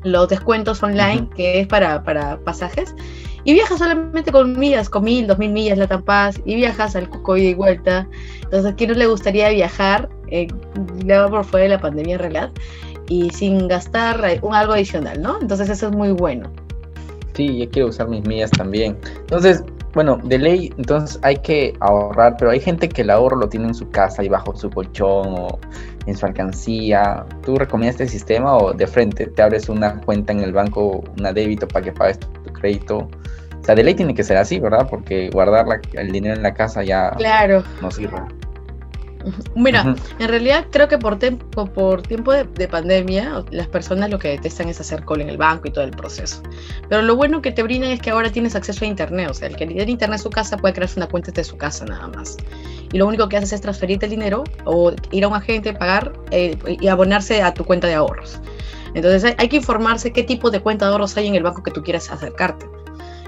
los 0.04 0.30
descuentos 0.30 0.82
online, 0.82 1.28
que 1.36 1.62
es 1.62 1.68
para, 1.68 2.04
para 2.04 2.38
pasajes, 2.40 2.96
y 3.44 3.54
viajas 3.54 3.80
solamente 3.80 4.32
con 4.32 4.58
millas, 4.58 4.90
con 4.90 5.04
mil, 5.04 5.28
dos 5.28 5.38
mil 5.40 5.52
millas 5.52 5.78
la 5.78 5.88
Tampaz, 5.88 6.40
y 6.46 6.56
viajas 6.56 6.96
al 6.96 7.10
Cuco 7.10 7.38
y 7.38 7.54
vuelta. 7.54 8.08
Entonces, 8.44 8.72
¿a 8.72 8.76
quién 8.76 8.92
no 8.92 8.96
le 8.96 9.08
gustaría 9.08 9.50
viajar, 9.50 10.10
eh, 10.28 10.48
por 11.30 11.44
fuera 11.46 11.64
de 11.64 11.70
la 11.70 11.82
pandemia 11.82 12.16
en 12.16 12.20
realidad? 12.20 12.52
Y 13.12 13.30
sin 13.32 13.68
gastar 13.68 14.40
un 14.42 14.56
algo 14.56 14.72
adicional, 14.72 15.22
¿no? 15.22 15.38
Entonces 15.42 15.70
eso 15.70 15.90
es 15.90 15.94
muy 15.94 16.14
bueno. 16.14 16.50
Sí, 17.34 17.58
yo 17.58 17.70
quiero 17.70 17.90
usar 17.90 18.08
mis 18.08 18.26
millas 18.26 18.52
también. 18.52 18.98
Entonces, 19.20 19.66
bueno, 19.94 20.18
de 20.24 20.38
ley, 20.38 20.74
entonces 20.78 21.20
hay 21.22 21.36
que 21.36 21.74
ahorrar, 21.82 22.38
pero 22.40 22.52
hay 22.52 22.62
gente 22.62 22.88
que 22.88 23.02
el 23.02 23.10
ahorro 23.10 23.36
lo 23.36 23.50
tiene 23.50 23.68
en 23.68 23.74
su 23.74 23.90
casa 23.90 24.24
y 24.24 24.30
bajo 24.30 24.56
su 24.56 24.70
colchón 24.70 25.28
o 25.28 25.60
en 26.06 26.16
su 26.16 26.26
alcancía. 26.26 27.26
¿Tú 27.44 27.58
recomiendas 27.58 28.00
este 28.00 28.08
sistema 28.08 28.56
o 28.56 28.72
de 28.72 28.88
frente 28.88 29.28
te 29.28 29.42
abres 29.42 29.68
una 29.68 30.00
cuenta 30.00 30.32
en 30.32 30.40
el 30.40 30.54
banco, 30.54 31.04
una 31.20 31.34
débito 31.34 31.68
para 31.68 31.84
que 31.84 31.92
pagues 31.92 32.18
tu, 32.18 32.54
crédito? 32.54 33.00
O 33.00 33.64
sea, 33.66 33.76
de 33.76 33.84
ley 33.84 33.94
tiene 33.94 34.16
que 34.16 34.24
ser 34.24 34.38
así, 34.38 34.58
¿verdad? 34.58 34.88
Porque 34.90 35.30
guardar 35.32 35.66
el 35.94 36.12
dinero 36.14 36.36
en 36.36 36.44
la 36.44 36.54
casa 36.54 36.82
ya 36.82 37.12
claro. 37.18 37.62
no 37.82 37.92
sirve. 37.92 38.20
Mira, 39.56 39.96
en 40.20 40.28
realidad 40.28 40.66
creo 40.72 40.88
que 40.88 40.98
por, 40.98 41.18
por 41.74 42.02
tiempo 42.02 42.32
de, 42.34 42.68
pandemia, 42.68 43.44
las 43.52 43.68
personas 43.68 44.10
lo 44.10 44.20
que 44.20 44.30
detestan 44.30 44.70
es 44.70 44.80
hacer 44.80 45.04
call 45.06 45.22
en 45.22 45.30
el 45.30 45.38
banco 45.38 45.68
y 45.68 45.72
todo 45.72 45.84
el 45.84 45.92
proceso. 45.92 46.42
Pero 46.90 47.02
lo 47.02 47.16
bueno 47.16 47.42
que 47.42 47.52
te 47.52 47.64
brindan 47.64 47.92
es 47.92 48.02
que 48.02 48.10
ahora 48.10 48.32
tienes 48.32 48.56
acceso 48.56 48.86
a 48.86 48.88
internet. 48.88 49.30
O 49.30 49.34
sea, 49.34 49.48
el 49.48 49.56
que 49.56 49.68
tiene 49.68 49.92
internet 49.92 50.20
en 50.20 50.24
su 50.24 50.30
casa 50.30 50.58
puede 50.58 50.74
crearse 50.74 51.00
una 51.00 51.08
cuenta 51.08 51.32
desde 51.32 51.50
su 51.50 51.58
casa 51.58 51.86
nada 51.86 52.08
más. 52.08 52.38
Y 52.92 52.98
lo 52.98 53.08
único 53.08 53.28
que 53.30 53.38
haces 53.38 53.54
es 53.54 53.62
transferirte 53.62 54.06
el 54.06 54.12
dinero 54.12 54.44
o 54.66 54.94
ir 55.12 55.24
a 55.24 55.28
un 55.28 55.36
agente, 55.36 55.74
pagar 55.74 56.14
eh, 56.32 56.58
y 56.80 56.88
abonarse 56.88 57.42
a 57.42 57.54
tu 57.54 57.66
cuenta 57.66 57.88
de 57.88 57.96
ahorros. 57.96 58.40
Entonces 58.94 59.36
hay 59.38 59.48
que 59.48 59.58
informarse 59.58 60.12
qué 60.12 60.24
tipo 60.24 60.52
de 60.52 60.60
cuenta 60.60 60.86
de 60.86 60.92
ahorros 60.92 61.16
hay 61.18 61.28
en 61.28 61.36
el 61.36 61.44
banco 61.44 61.64
que 61.64 61.72
tú 61.72 61.82
quieras 61.84 62.12
acercarte. 62.12 62.66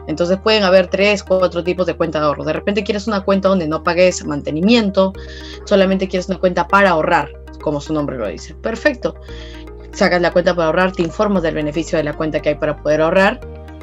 Entonces 0.07 0.37
pueden 0.37 0.63
haber 0.63 0.87
tres, 0.87 1.23
cuatro 1.23 1.63
tipos 1.63 1.85
de 1.85 1.95
cuenta 1.95 2.19
de 2.19 2.25
ahorro. 2.25 2.43
De 2.43 2.53
repente 2.53 2.83
quieres 2.83 3.07
una 3.07 3.21
cuenta 3.21 3.49
donde 3.49 3.67
no 3.67 3.83
pagues 3.83 4.25
mantenimiento, 4.25 5.13
solamente 5.65 6.07
quieres 6.07 6.27
una 6.29 6.39
cuenta 6.39 6.67
para 6.67 6.91
ahorrar, 6.91 7.29
como 7.61 7.79
su 7.79 7.93
nombre 7.93 8.17
lo 8.17 8.27
dice. 8.27 8.53
Perfecto. 8.55 9.15
Sacas 9.91 10.21
la 10.21 10.31
cuenta 10.31 10.55
para 10.55 10.67
ahorrar, 10.67 10.91
te 10.91 11.03
informas 11.03 11.43
del 11.43 11.55
beneficio 11.55 11.97
de 11.97 12.03
la 12.03 12.13
cuenta 12.13 12.41
que 12.41 12.49
hay 12.49 12.55
para 12.55 12.77
poder 12.77 13.01
ahorrar 13.01 13.39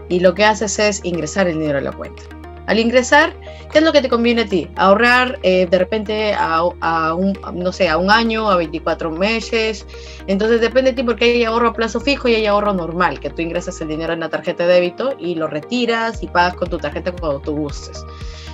y 0.08 0.20
lo 0.20 0.34
que 0.34 0.44
haces 0.44 0.78
es 0.78 1.04
ingresar 1.04 1.46
el 1.46 1.58
dinero 1.58 1.78
a 1.78 1.82
la 1.82 1.92
cuenta. 1.92 2.22
Al 2.70 2.78
ingresar, 2.78 3.34
¿qué 3.72 3.78
es 3.78 3.84
lo 3.84 3.92
que 3.92 4.00
te 4.00 4.08
conviene 4.08 4.42
a 4.42 4.46
ti? 4.46 4.68
Ahorrar 4.76 5.40
eh, 5.42 5.66
de 5.68 5.76
repente 5.76 6.34
a, 6.38 6.62
un, 6.62 7.36
no 7.52 7.72
sé, 7.72 7.88
a 7.88 7.98
un 7.98 8.12
año, 8.12 8.48
a 8.48 8.54
24 8.54 9.10
meses. 9.10 9.84
Entonces 10.28 10.60
depende 10.60 10.92
de 10.92 10.96
ti 10.98 11.02
porque 11.02 11.24
hay 11.24 11.42
ahorro 11.42 11.70
a 11.70 11.72
plazo 11.72 11.98
fijo 11.98 12.28
y 12.28 12.36
hay 12.36 12.46
ahorro 12.46 12.72
normal, 12.72 13.18
que 13.18 13.28
tú 13.28 13.42
ingresas 13.42 13.80
el 13.80 13.88
dinero 13.88 14.12
en 14.12 14.20
la 14.20 14.28
tarjeta 14.28 14.68
de 14.68 14.74
débito 14.74 15.16
y 15.18 15.34
lo 15.34 15.48
retiras 15.48 16.22
y 16.22 16.28
pagas 16.28 16.54
con 16.54 16.70
tu 16.70 16.78
tarjeta 16.78 17.10
cuando 17.10 17.40
tú 17.40 17.56
gustes. 17.56 18.04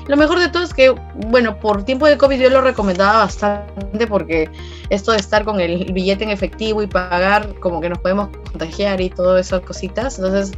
Lo 0.09 0.17
mejor 0.17 0.39
de 0.39 0.49
todo 0.49 0.63
es 0.63 0.73
que, 0.73 0.91
bueno, 1.29 1.59
por 1.59 1.83
tiempo 1.83 2.07
de 2.07 2.17
COVID 2.17 2.41
yo 2.41 2.51
lo 2.51 2.61
recomendaba 2.61 3.19
bastante 3.19 4.07
porque 4.07 4.49
esto 4.89 5.11
de 5.11 5.19
estar 5.19 5.45
con 5.45 5.61
el 5.61 5.93
billete 5.93 6.23
en 6.23 6.31
efectivo 6.31 6.81
y 6.83 6.87
pagar, 6.87 7.59
como 7.59 7.81
que 7.81 7.89
nos 7.89 7.99
podemos 7.99 8.29
contagiar 8.29 9.01
y 9.01 9.11
todas 9.11 9.47
esas 9.47 9.63
cositas. 9.63 10.19
Entonces, 10.19 10.53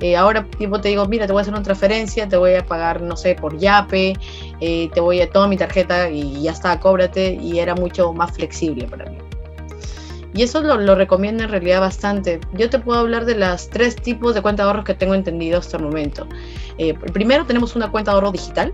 eh, 0.00 0.16
ahora 0.16 0.44
tiempo 0.44 0.80
te 0.80 0.88
digo, 0.88 1.06
mira, 1.06 1.26
te 1.26 1.32
voy 1.32 1.40
a 1.40 1.42
hacer 1.42 1.54
una 1.54 1.62
transferencia, 1.62 2.28
te 2.28 2.36
voy 2.36 2.54
a 2.54 2.64
pagar, 2.64 3.02
no 3.02 3.16
sé, 3.16 3.34
por 3.34 3.58
Yape, 3.58 4.14
eh, 4.60 4.88
te 4.94 5.00
voy 5.00 5.20
a 5.20 5.28
toda 5.28 5.48
mi 5.48 5.56
tarjeta 5.56 6.08
y 6.08 6.42
ya 6.42 6.52
está, 6.52 6.78
cóbrate. 6.78 7.38
Y 7.42 7.58
era 7.58 7.74
mucho 7.74 8.12
más 8.12 8.30
flexible 8.32 8.86
para 8.86 9.10
mí. 9.10 9.18
Y 10.34 10.42
eso 10.42 10.62
lo, 10.62 10.94
recomiendo 10.94 11.44
en 11.44 11.50
realidad 11.50 11.80
bastante. 11.80 12.40
Yo 12.54 12.70
te 12.70 12.78
puedo 12.78 13.00
hablar 13.00 13.26
de 13.26 13.34
las 13.34 13.68
tres 13.68 13.96
tipos 13.96 14.34
de 14.34 14.40
cuenta 14.40 14.62
de 14.62 14.68
ahorros 14.68 14.84
que 14.84 14.94
tengo 14.94 15.14
entendido 15.14 15.58
hasta 15.58 15.76
el 15.76 15.82
momento. 15.82 16.26
Eh, 16.78 16.94
primero 16.94 17.44
tenemos 17.44 17.76
una 17.76 17.90
cuenta 17.90 18.12
de 18.12 18.14
ahorro 18.14 18.32
digital, 18.32 18.72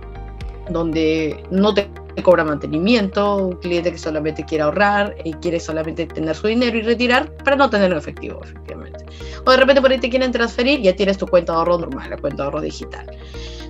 donde 0.71 1.43
no 1.51 1.75
te 1.75 1.89
cobra 2.23 2.45
mantenimiento, 2.45 3.37
un 3.37 3.57
cliente 3.57 3.93
que 3.93 3.99
solamente 3.99 4.45
quiere 4.45 4.65
ahorrar 4.65 5.15
y 5.25 5.33
quiere 5.35 5.61
solamente 5.61 6.07
tener 6.07 6.35
su 6.35 6.49
dinero 6.49 6.77
y 6.77 6.83
retirar 6.83 7.31
para 7.45 7.57
no 7.57 7.71
tenerlo 7.71 7.97
en 7.97 8.01
efectivo, 8.01 8.41
efectivamente. 8.43 9.05
O 9.45 9.51
de 9.51 9.57
repente 9.57 9.81
por 9.81 9.91
ahí 9.91 9.99
te 9.99 10.11
quieren 10.11 10.33
transferir 10.33 10.81
ya 10.81 10.95
tienes 10.95 11.19
tu 11.19 11.27
cuenta 11.27 11.53
de 11.53 11.59
ahorro 11.59 11.79
normal, 11.79 12.11
la 12.11 12.17
cuenta 12.17 12.43
de 12.43 12.47
ahorro 12.47 12.61
digital. 12.61 13.07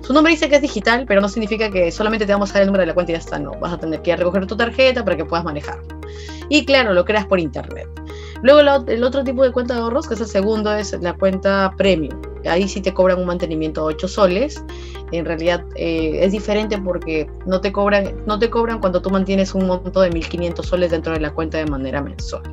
Su 0.01 0.13
nombre 0.13 0.31
dice 0.33 0.49
que 0.49 0.55
es 0.55 0.61
digital, 0.61 1.05
pero 1.07 1.21
no 1.21 1.29
significa 1.29 1.69
que 1.69 1.91
solamente 1.91 2.25
te 2.25 2.33
vamos 2.33 2.49
a 2.49 2.53
dar 2.53 2.61
el 2.63 2.67
número 2.67 2.81
de 2.81 2.87
la 2.87 2.93
cuenta 2.95 3.11
y 3.11 3.13
ya 3.13 3.19
está, 3.19 3.37
no. 3.37 3.51
Vas 3.59 3.73
a 3.73 3.79
tener 3.79 4.01
que 4.01 4.15
recoger 4.15 4.47
tu 4.47 4.57
tarjeta 4.57 5.03
para 5.03 5.15
que 5.15 5.25
puedas 5.25 5.45
manejarlo. 5.45 5.99
Y 6.49 6.65
claro, 6.65 6.93
lo 6.93 7.05
creas 7.05 7.27
por 7.27 7.39
internet. 7.39 7.87
Luego 8.41 8.61
el 8.87 9.03
otro 9.03 9.23
tipo 9.23 9.43
de 9.43 9.51
cuenta 9.51 9.73
de 9.73 9.81
ahorros, 9.81 10.07
que 10.07 10.13
es 10.13 10.21
el 10.21 10.27
segundo, 10.27 10.73
es 10.73 10.97
la 11.01 11.13
cuenta 11.13 11.73
premium. 11.77 12.21
Ahí 12.45 12.67
sí 12.69 12.79
te 12.79 12.93
cobran 12.93 13.19
un 13.19 13.25
mantenimiento 13.25 13.81
de 13.81 13.95
8 13.95 14.07
soles. 14.07 14.63
En 15.11 15.25
realidad 15.25 15.65
eh, 15.75 16.19
es 16.21 16.31
diferente 16.31 16.77
porque 16.77 17.29
no 17.45 17.59
te, 17.59 17.71
cobran, 17.73 18.23
no 18.25 18.39
te 18.39 18.49
cobran 18.49 18.79
cuando 18.79 19.01
tú 19.01 19.09
mantienes 19.09 19.53
un 19.53 19.67
monto 19.67 20.01
de 20.01 20.11
1.500 20.11 20.63
soles 20.63 20.91
dentro 20.91 21.13
de 21.13 21.19
la 21.19 21.31
cuenta 21.31 21.57
de 21.57 21.65
manera 21.65 22.01
mensual. 22.01 22.43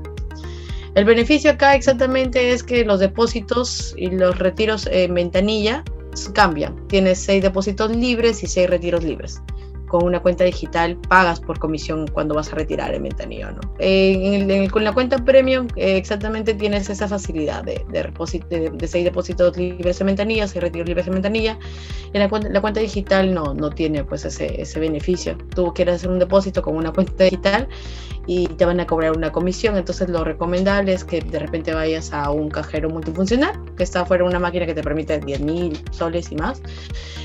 El 0.94 1.04
beneficio 1.04 1.50
acá 1.50 1.74
exactamente 1.74 2.52
es 2.52 2.62
que 2.62 2.84
los 2.84 2.98
depósitos 2.98 3.94
y 3.96 4.10
los 4.10 4.38
retiros 4.38 4.88
en 4.90 5.14
ventanilla 5.14 5.84
cambian. 6.32 6.88
Tienes 6.88 7.18
6 7.20 7.42
depósitos 7.42 7.94
libres 7.94 8.42
y 8.42 8.46
6 8.46 8.70
retiros 8.70 9.04
libres 9.04 9.42
con 9.86 10.04
una 10.04 10.20
cuenta 10.20 10.44
digital 10.44 10.96
pagas 11.08 11.40
por 11.40 11.58
comisión 11.58 12.06
cuando 12.08 12.34
vas 12.34 12.52
a 12.52 12.56
retirar 12.56 12.94
el 12.94 13.02
ventanillo, 13.02 13.50
¿no? 13.52 13.60
con 14.70 14.84
la 14.84 14.92
cuenta 14.92 15.18
premium 15.24 15.68
eh, 15.76 15.96
exactamente 15.96 16.54
tienes 16.54 16.88
esa 16.90 17.08
facilidad 17.08 17.64
de, 17.64 17.84
de, 17.90 18.70
de, 18.70 18.88
seis 18.88 19.04
depósitos 19.04 19.56
libres 19.56 20.00
en 20.00 20.06
ventanilla, 20.08 20.46
seis 20.46 20.62
retiros 20.62 20.88
libres 20.88 21.06
en 21.06 21.14
ventanilla. 21.14 21.58
En 22.12 22.20
la, 22.20 22.40
la 22.50 22.60
cuenta 22.60 22.80
digital 22.80 23.32
no, 23.32 23.54
no 23.54 23.70
tiene 23.70 24.04
pues 24.04 24.24
ese, 24.24 24.60
ese 24.60 24.80
beneficio. 24.80 25.36
Tú 25.54 25.72
quieres 25.74 25.96
hacer 25.96 26.10
un 26.10 26.18
depósito 26.18 26.62
con 26.62 26.76
una 26.76 26.92
cuenta 26.92 27.24
digital 27.24 27.68
y 28.26 28.48
te 28.48 28.64
van 28.64 28.80
a 28.80 28.86
cobrar 28.86 29.16
una 29.16 29.32
comisión. 29.32 29.76
Entonces 29.76 30.08
lo 30.08 30.24
recomendable 30.24 30.92
es 30.92 31.04
que 31.04 31.20
de 31.20 31.38
repente 31.38 31.72
vayas 31.72 32.12
a 32.12 32.30
un 32.30 32.48
cajero 32.50 32.90
multifuncional, 32.90 33.52
que 33.76 33.84
está 33.84 34.04
fuera 34.04 34.24
una 34.24 34.38
máquina 34.38 34.66
que 34.66 34.74
te 34.74 34.82
permite 34.82 35.20
10.000 35.20 35.92
soles 35.92 36.32
y 36.32 36.36
más, 36.36 36.60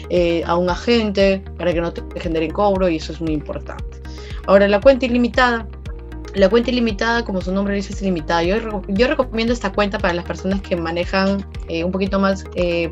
eh, 0.09 0.43
a 0.45 0.55
un 0.55 0.69
agente 0.69 1.43
para 1.57 1.73
que 1.73 1.81
no 1.81 1.91
te 1.91 2.19
generen 2.19 2.51
cobro 2.51 2.87
y 2.87 2.97
eso 2.97 3.13
es 3.13 3.21
muy 3.21 3.33
importante. 3.33 4.01
Ahora, 4.45 4.67
la 4.67 4.79
cuenta 4.79 5.05
ilimitada. 5.05 5.67
La 6.33 6.47
cuenta 6.49 6.71
ilimitada, 6.71 7.25
como 7.25 7.41
su 7.41 7.51
nombre 7.51 7.75
dice, 7.75 7.91
es 7.91 8.01
ilimitada. 8.01 8.43
Yo, 8.43 8.81
yo 8.87 9.07
recomiendo 9.07 9.51
esta 9.51 9.73
cuenta 9.73 9.97
para 9.99 10.13
las 10.13 10.23
personas 10.23 10.61
que 10.61 10.77
manejan 10.77 11.45
eh, 11.67 11.83
un 11.83 11.91
poquito 11.91 12.19
más, 12.19 12.45
eh, 12.55 12.89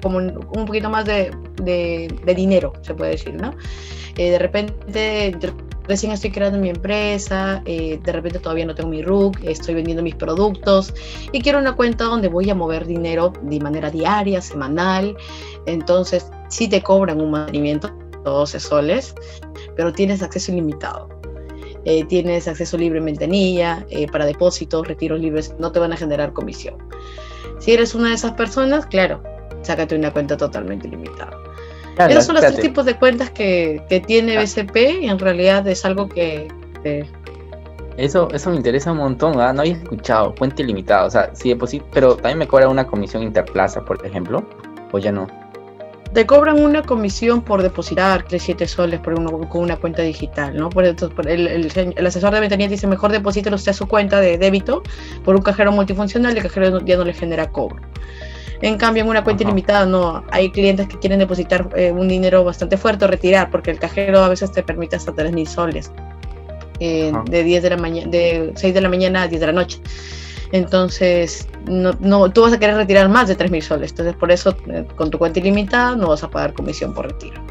como 0.00 0.16
un, 0.18 0.64
poquito 0.64 0.88
más 0.88 1.04
de, 1.04 1.36
de, 1.62 2.34
dinero, 2.34 2.72
se 2.80 2.94
puede 2.94 3.12
decir, 3.12 3.34
¿no? 3.34 3.54
de 4.16 4.38
repente 4.38 5.34
recién 5.86 6.12
estoy 6.12 6.30
creando 6.30 6.58
mi 6.58 6.70
empresa, 6.70 7.62
eh, 7.64 7.98
de 8.02 8.12
repente 8.12 8.38
todavía 8.38 8.66
no 8.66 8.74
tengo 8.74 8.90
mi 8.90 9.02
RUC, 9.02 9.42
estoy 9.44 9.74
vendiendo 9.74 10.02
mis 10.02 10.14
productos 10.14 10.94
y 11.32 11.40
quiero 11.40 11.58
una 11.58 11.74
cuenta 11.74 12.04
donde 12.04 12.28
voy 12.28 12.48
a 12.50 12.54
mover 12.54 12.86
dinero 12.86 13.32
de 13.42 13.60
manera 13.60 13.90
diaria, 13.90 14.40
semanal. 14.40 15.16
Entonces, 15.66 16.30
sí 16.48 16.68
te 16.68 16.82
cobran 16.82 17.20
un 17.20 17.30
mantenimiento 17.30 17.88
de 17.88 18.18
12 18.24 18.60
soles, 18.60 19.14
pero 19.76 19.92
tienes 19.92 20.22
acceso 20.22 20.52
ilimitado. 20.52 21.08
Eh, 21.84 22.04
tienes 22.04 22.46
acceso 22.46 22.78
libre 22.78 23.00
en 23.00 23.06
ventanilla, 23.06 23.84
eh, 23.90 24.06
para 24.06 24.24
depósitos, 24.24 24.86
retiros 24.86 25.18
libres, 25.18 25.54
no 25.58 25.72
te 25.72 25.80
van 25.80 25.92
a 25.92 25.96
generar 25.96 26.32
comisión. 26.32 26.76
Si 27.58 27.72
eres 27.72 27.94
una 27.94 28.08
de 28.08 28.14
esas 28.14 28.32
personas, 28.32 28.86
claro, 28.86 29.22
sácate 29.62 29.96
una 29.96 30.12
cuenta 30.12 30.36
totalmente 30.36 30.86
ilimitada. 30.86 31.36
Esos 31.98 32.26
son 32.26 32.36
los 32.36 32.44
tres 32.44 32.60
tipos 32.60 32.84
de 32.84 32.96
cuentas 32.96 33.30
que, 33.30 33.82
tiene 34.06 34.36
BCP 34.38 35.02
y 35.02 35.08
en 35.08 35.18
realidad 35.18 35.66
es 35.68 35.84
algo 35.84 36.08
que... 36.08 36.48
Eso, 37.96 38.28
eso 38.32 38.50
me 38.50 38.56
interesa 38.56 38.92
un 38.92 38.98
montón, 38.98 39.38
¿ah? 39.38 39.52
no 39.52 39.60
había 39.60 39.74
escuchado, 39.74 40.34
cuenta 40.34 40.62
ilimitada, 40.62 41.04
o 41.04 41.10
sea, 41.10 41.30
sí 41.34 41.50
deposito, 41.50 41.86
pero 41.92 42.14
también 42.16 42.38
me 42.38 42.48
cobra 42.48 42.68
una 42.68 42.86
comisión 42.86 43.22
interplaza, 43.22 43.84
por 43.84 44.04
ejemplo, 44.06 44.42
o 44.92 44.98
ya 44.98 45.12
no. 45.12 45.26
Te 46.14 46.26
cobran 46.26 46.62
una 46.62 46.82
comisión 46.82 47.42
por 47.42 47.62
depositar 47.62 48.24
7 48.28 48.66
soles 48.66 49.00
por 49.00 49.14
con 49.48 49.62
una 49.62 49.76
cuenta 49.76 50.02
digital, 50.02 50.54
¿no? 50.54 50.68
Por, 50.68 50.84
el, 50.84 50.98
el, 51.26 52.06
asesor 52.06 52.34
de 52.34 52.40
ventanilla 52.40 52.68
dice, 52.68 52.86
mejor 52.86 53.12
deposítelo 53.12 53.56
usted 53.56 53.70
a 53.70 53.74
su 53.74 53.86
cuenta 53.88 54.20
de 54.20 54.36
débito 54.36 54.82
por 55.24 55.34
un 55.34 55.42
cajero 55.42 55.72
multifuncional, 55.72 56.36
el 56.36 56.42
cajero 56.42 56.80
ya 56.84 56.96
no 56.96 57.04
le 57.04 57.14
genera 57.14 57.50
cobro. 57.50 57.80
En 58.62 58.78
cambio, 58.78 59.02
en 59.02 59.08
una 59.08 59.24
cuenta 59.24 59.42
ilimitada 59.42 59.84
no. 59.84 60.24
Hay 60.30 60.50
clientes 60.50 60.86
que 60.86 60.98
quieren 60.98 61.18
depositar 61.18 61.68
eh, 61.74 61.90
un 61.90 62.06
dinero 62.06 62.44
bastante 62.44 62.76
fuerte 62.76 63.04
o 63.04 63.08
retirar, 63.08 63.50
porque 63.50 63.72
el 63.72 63.78
cajero 63.80 64.20
a 64.20 64.28
veces 64.28 64.52
te 64.52 64.62
permite 64.62 64.94
hasta 64.94 65.12
3 65.12 65.32
mil 65.32 65.48
soles. 65.48 65.90
Eh, 66.78 67.12
de 67.28 67.44
10 67.44 67.62
de 67.62 67.70
la 67.70 67.76
mañana, 67.76 68.10
de 68.10 68.52
6 68.54 68.72
de 68.74 68.80
la 68.80 68.88
mañana 68.88 69.22
a 69.22 69.28
10 69.28 69.40
de 69.40 69.46
la 69.48 69.52
noche. 69.52 69.80
Entonces, 70.52 71.48
no, 71.66 71.92
no, 71.98 72.30
tú 72.30 72.42
vas 72.42 72.52
a 72.52 72.58
querer 72.58 72.76
retirar 72.76 73.08
más 73.08 73.26
de 73.26 73.34
3 73.34 73.50
mil 73.50 73.62
soles. 73.62 73.90
Entonces, 73.90 74.14
por 74.14 74.30
eso, 74.30 74.56
eh, 74.68 74.84
con 74.94 75.10
tu 75.10 75.18
cuenta 75.18 75.40
ilimitada, 75.40 75.96
no 75.96 76.08
vas 76.08 76.22
a 76.22 76.30
pagar 76.30 76.52
comisión 76.52 76.94
por 76.94 77.06
retiro. 77.06 77.42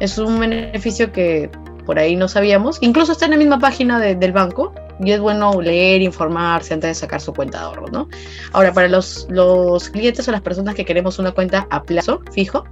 Es 0.00 0.18
un 0.18 0.40
beneficio 0.40 1.12
que 1.12 1.48
por 1.86 1.98
ahí 1.98 2.16
no 2.16 2.26
sabíamos. 2.26 2.78
Incluso 2.80 3.12
está 3.12 3.26
en 3.26 3.32
la 3.32 3.36
misma 3.36 3.60
página 3.60 4.00
del 4.00 4.32
banco 4.32 4.74
y 5.00 5.10
es 5.10 5.20
bueno 5.20 5.60
leer, 5.60 6.02
informarse 6.02 6.74
antes 6.74 6.90
de 6.90 6.94
sacar 6.94 7.20
su 7.20 7.32
cuenta 7.32 7.58
de 7.58 7.64
ahorro, 7.64 7.86
¿no? 7.88 8.08
Ahora, 8.52 8.72
para 8.72 8.88
los, 8.88 9.26
los 9.30 9.88
clientes 9.90 10.26
o 10.28 10.32
las 10.32 10.40
personas 10.40 10.74
que 10.74 10.84
queremos 10.84 11.18
una 11.18 11.32
cuenta 11.32 11.66
a 11.70 11.82
plazo 11.82 12.20
fijo, 12.32 12.64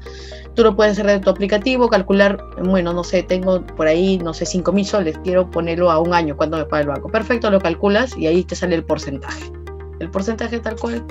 tú 0.55 0.63
lo 0.63 0.77
puedes 0.77 0.93
hacer 0.93 1.07
de 1.07 1.21
tu 1.21 1.31
aplicativo, 1.31 1.89
calcular, 1.89 2.43
bueno, 2.63 2.93
no 2.93 3.05
sé, 3.05 3.23
tengo 3.23 3.65
por 3.65 3.87
ahí, 3.87 4.19
no 4.19 4.35
sé, 4.35 4.47
5 4.47 4.73
mil 4.73 4.87
soles, 4.87 5.19
quiero 5.25 5.51
ponerlo 5.51 5.91
a 5.91 5.99
un 5.99 6.15
año, 6.15 6.37
cuando 6.37 6.57
me 6.57 6.65
paga 6.65 6.83
el 6.83 6.89
banco? 6.89 7.09
Perfecto, 7.09 7.51
lo 7.51 7.61
calculas 7.61 8.17
y 8.17 8.27
ahí 8.27 8.45
te 8.45 8.55
sale 8.55 8.75
el 8.75 8.85
porcentaje. 8.85 9.51
El 10.01 10.11
porcentaje 10.11 10.59
tal 10.59 10.77
cual. 10.77 11.05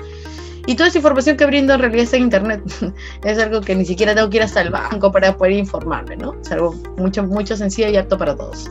Y 0.66 0.76
toda 0.76 0.88
esa 0.88 0.98
información 0.98 1.36
que 1.36 1.44
brindo 1.46 1.74
en 1.74 1.80
realidad 1.80 2.04
está 2.04 2.16
en 2.16 2.24
internet. 2.24 2.62
es 3.24 3.38
algo 3.38 3.60
que 3.60 3.74
ni 3.74 3.84
siquiera 3.84 4.14
tengo 4.14 4.30
que 4.30 4.36
ir 4.36 4.42
hasta 4.44 4.60
el 4.60 4.70
banco 4.70 5.10
para 5.10 5.36
poder 5.36 5.54
informarme, 5.54 6.16
¿no? 6.16 6.34
Es 6.40 6.52
algo 6.52 6.72
mucho, 6.96 7.24
mucho 7.24 7.56
sencillo 7.56 7.88
y 7.88 7.96
apto 7.96 8.16
para 8.16 8.36
todos. 8.36 8.70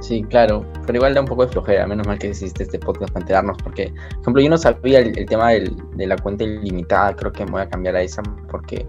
Sí, 0.00 0.22
claro, 0.24 0.64
pero 0.86 0.96
igual 0.98 1.14
da 1.14 1.20
un 1.20 1.26
poco 1.26 1.46
de 1.46 1.52
flojera, 1.52 1.86
menos 1.86 2.06
mal 2.06 2.18
que 2.18 2.28
hiciste 2.28 2.64
este 2.64 2.78
podcast 2.78 3.12
para 3.12 3.22
enterarnos, 3.22 3.56
porque, 3.62 3.92
por 4.10 4.20
ejemplo, 4.20 4.42
yo 4.42 4.50
no 4.50 4.58
sabía 4.58 5.00
el, 5.00 5.26
tema 5.26 5.50
de 5.50 6.06
la 6.06 6.16
cuenta 6.16 6.44
ilimitada, 6.44 7.16
creo 7.16 7.32
que 7.32 7.44
me 7.46 7.52
voy 7.52 7.62
a 7.62 7.68
cambiar 7.68 7.96
a 7.96 8.02
esa, 8.02 8.22
porque, 8.50 8.86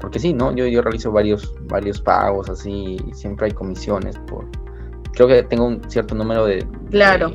porque 0.00 0.18
sí, 0.18 0.32
¿no? 0.32 0.54
Yo, 0.54 0.66
yo 0.66 0.82
realizo 0.82 1.12
varios, 1.12 1.54
varios 1.68 2.00
pagos 2.00 2.48
así, 2.48 2.96
y 3.06 3.14
siempre 3.14 3.46
hay 3.46 3.52
comisiones 3.52 4.18
por... 4.26 4.46
Creo 5.12 5.28
que 5.28 5.42
tengo 5.42 5.66
un 5.66 5.82
cierto 5.90 6.14
número 6.14 6.46
de... 6.46 6.66
Claro. 6.90 7.34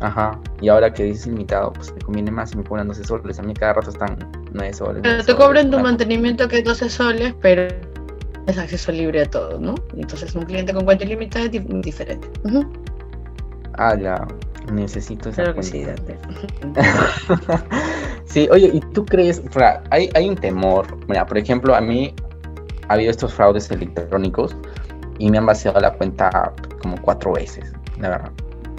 ajá, 0.00 0.38
y 0.60 0.68
ahora 0.68 0.92
que 0.92 1.04
dices 1.04 1.28
limitado, 1.28 1.72
pues 1.72 1.92
me 1.94 2.00
conviene 2.00 2.30
más 2.30 2.52
y 2.52 2.56
me 2.56 2.64
cobran 2.64 2.88
12 2.88 3.04
soles, 3.04 3.38
a 3.38 3.42
mí 3.42 3.54
cada 3.54 3.74
rato 3.74 3.90
están 3.90 4.18
9 4.52 4.72
soles. 4.72 5.02
Pero 5.02 5.24
te 5.24 5.34
cobran 5.36 5.70
tu 5.70 5.78
mantenimiento 5.78 6.48
que 6.48 6.58
es 6.58 6.64
12 6.64 6.90
soles, 6.90 7.34
pero 7.40 7.93
es 8.46 8.58
acceso 8.58 8.92
libre 8.92 9.22
a 9.22 9.30
todo, 9.30 9.58
¿no? 9.58 9.74
Entonces 9.96 10.34
un 10.34 10.44
cliente 10.44 10.72
con 10.72 10.84
cuenta 10.84 11.04
ilimitada 11.04 11.46
es 11.46 11.52
diferente. 11.82 12.28
Ah, 13.74 13.96
ya, 13.96 14.26
necesito 14.72 15.30
esa 15.30 15.52
cuenta. 15.52 15.62
sí, 15.62 15.84
sí, 18.26 18.48
oye, 18.50 18.70
¿y 18.72 18.80
tú 18.80 19.04
crees, 19.04 19.42
hay, 19.90 20.10
hay 20.14 20.28
un 20.28 20.36
temor, 20.36 20.86
mira, 21.08 21.26
por 21.26 21.38
ejemplo, 21.38 21.74
a 21.74 21.80
mí 21.80 22.14
ha 22.88 22.94
habido 22.94 23.10
estos 23.10 23.32
fraudes 23.32 23.70
electrónicos 23.70 24.56
y 25.18 25.30
me 25.30 25.38
han 25.38 25.46
vaciado 25.46 25.80
la 25.80 25.92
cuenta 25.94 26.52
como 26.80 27.00
cuatro 27.00 27.32
veces, 27.32 27.72
la 27.98 28.10
verdad. 28.10 28.32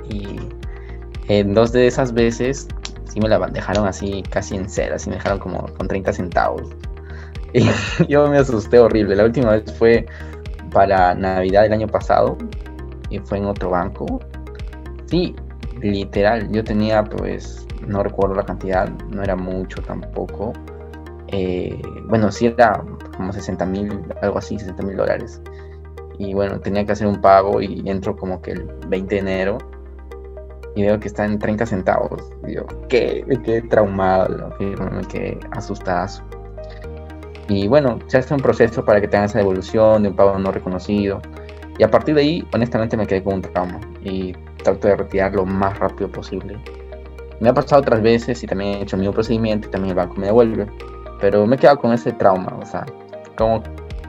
Y 0.10 0.40
en 1.28 1.54
dos 1.54 1.72
de 1.72 1.88
esas 1.88 2.14
veces 2.14 2.68
sí 3.06 3.20
me 3.20 3.30
la 3.30 3.40
dejaron 3.48 3.88
así 3.88 4.24
casi 4.30 4.56
en 4.56 4.70
cero, 4.70 4.96
así 4.96 5.10
me 5.10 5.16
dejaron 5.16 5.40
como 5.40 5.66
con 5.74 5.88
30 5.88 6.14
centavos. 6.14 6.70
Yo 8.10 8.28
me 8.28 8.38
asusté 8.38 8.80
horrible. 8.80 9.16
La 9.16 9.26
última 9.26 9.52
vez 9.52 9.72
fue 9.78 10.06
para 10.72 11.14
Navidad 11.16 11.64
del 11.64 11.74
año 11.74 11.88
pasado 11.88 12.38
y 13.10 13.20
fue 13.20 13.38
en 13.38 13.46
otro 13.46 13.70
banco. 13.70 14.20
Sí, 15.06 15.36
literal, 15.82 16.52
yo 16.52 16.64
tenía 16.64 17.04
pues, 17.04 17.66
no 17.88 18.04
recuerdo 18.04 18.36
la 18.36 18.44
cantidad, 18.44 18.90
no 19.10 19.24
era 19.24 19.36
mucho 19.36 19.82
tampoco. 19.82 20.54
Eh, 21.28 21.80
bueno, 22.08 22.32
sí 22.32 22.48
era 22.48 22.84
como 23.16 23.32
60 23.32 23.66
mil, 23.66 24.02
algo 24.22 24.38
así, 24.38 24.58
60 24.58 24.84
mil 24.84 24.98
dólares. 24.98 25.42
Y 26.18 26.34
bueno, 26.34 26.60
tenía 26.60 26.86
que 26.86 26.94
hacer 26.94 27.08
un 27.08 27.22
pago 27.22 27.62
y 27.62 27.88
entro 27.90 28.16
como 28.16 28.42
que 28.42 28.52
el 28.52 28.66
20 28.88 29.16
de 29.16 29.22
enero 29.22 29.58
y 30.76 30.84
veo 30.84 31.00
que 31.00 31.08
está 31.08 31.26
en 31.26 31.40
30 31.40 31.66
centavos. 31.66 32.32
Yo, 32.48 32.66
¿qué? 32.90 33.24
Me 33.28 33.42
quedé 33.42 33.62
traumado, 33.64 34.54
me 34.60 35.02
quedé 35.08 35.40
asustado. 35.52 36.22
Y 37.48 37.68
bueno, 37.68 38.00
se 38.08 38.18
hace 38.18 38.34
un 38.34 38.40
proceso 38.40 38.84
para 38.84 39.00
que 39.00 39.08
tengan 39.08 39.26
esa 39.26 39.40
devolución 39.40 40.04
de 40.04 40.10
un 40.10 40.16
pago 40.16 40.38
no 40.40 40.52
reconocido. 40.52 41.22
Y 41.78 41.84
a 41.84 41.92
partir 41.92 42.16
de 42.16 42.22
ahí, 42.22 42.48
honestamente, 42.54 42.98
me 42.98 43.06
quedé 43.06 43.24
con 43.24 43.36
un 43.36 43.42
trauma 43.42 43.80
y 44.04 44.34
trato 44.64 44.88
de 44.88 44.96
retirar 44.96 45.34
lo 45.34 45.46
más 45.46 45.78
rápido 45.78 46.10
posible. 46.10 46.58
Me 47.40 47.50
ha 47.50 47.54
pasado 47.54 47.82
otras 47.82 48.02
veces 48.02 48.42
y 48.44 48.48
también 48.48 48.76
he 48.76 48.82
hecho 48.82 48.98
mi 48.98 49.10
procedimiento 49.10 49.68
y 49.68 49.72
también 49.72 49.92
el 49.92 49.98
banco 49.98 50.16
me 50.16 50.28
devuelve. 50.28 50.68
Pero 51.20 51.46
me 51.46 51.56
he 51.56 51.60
quedado 51.60 51.80
con 51.80 51.94
ese 51.94 52.12
trauma, 52.14 52.58
o 52.62 52.66
sea, 52.66 52.86
¿cómo 53.38 53.62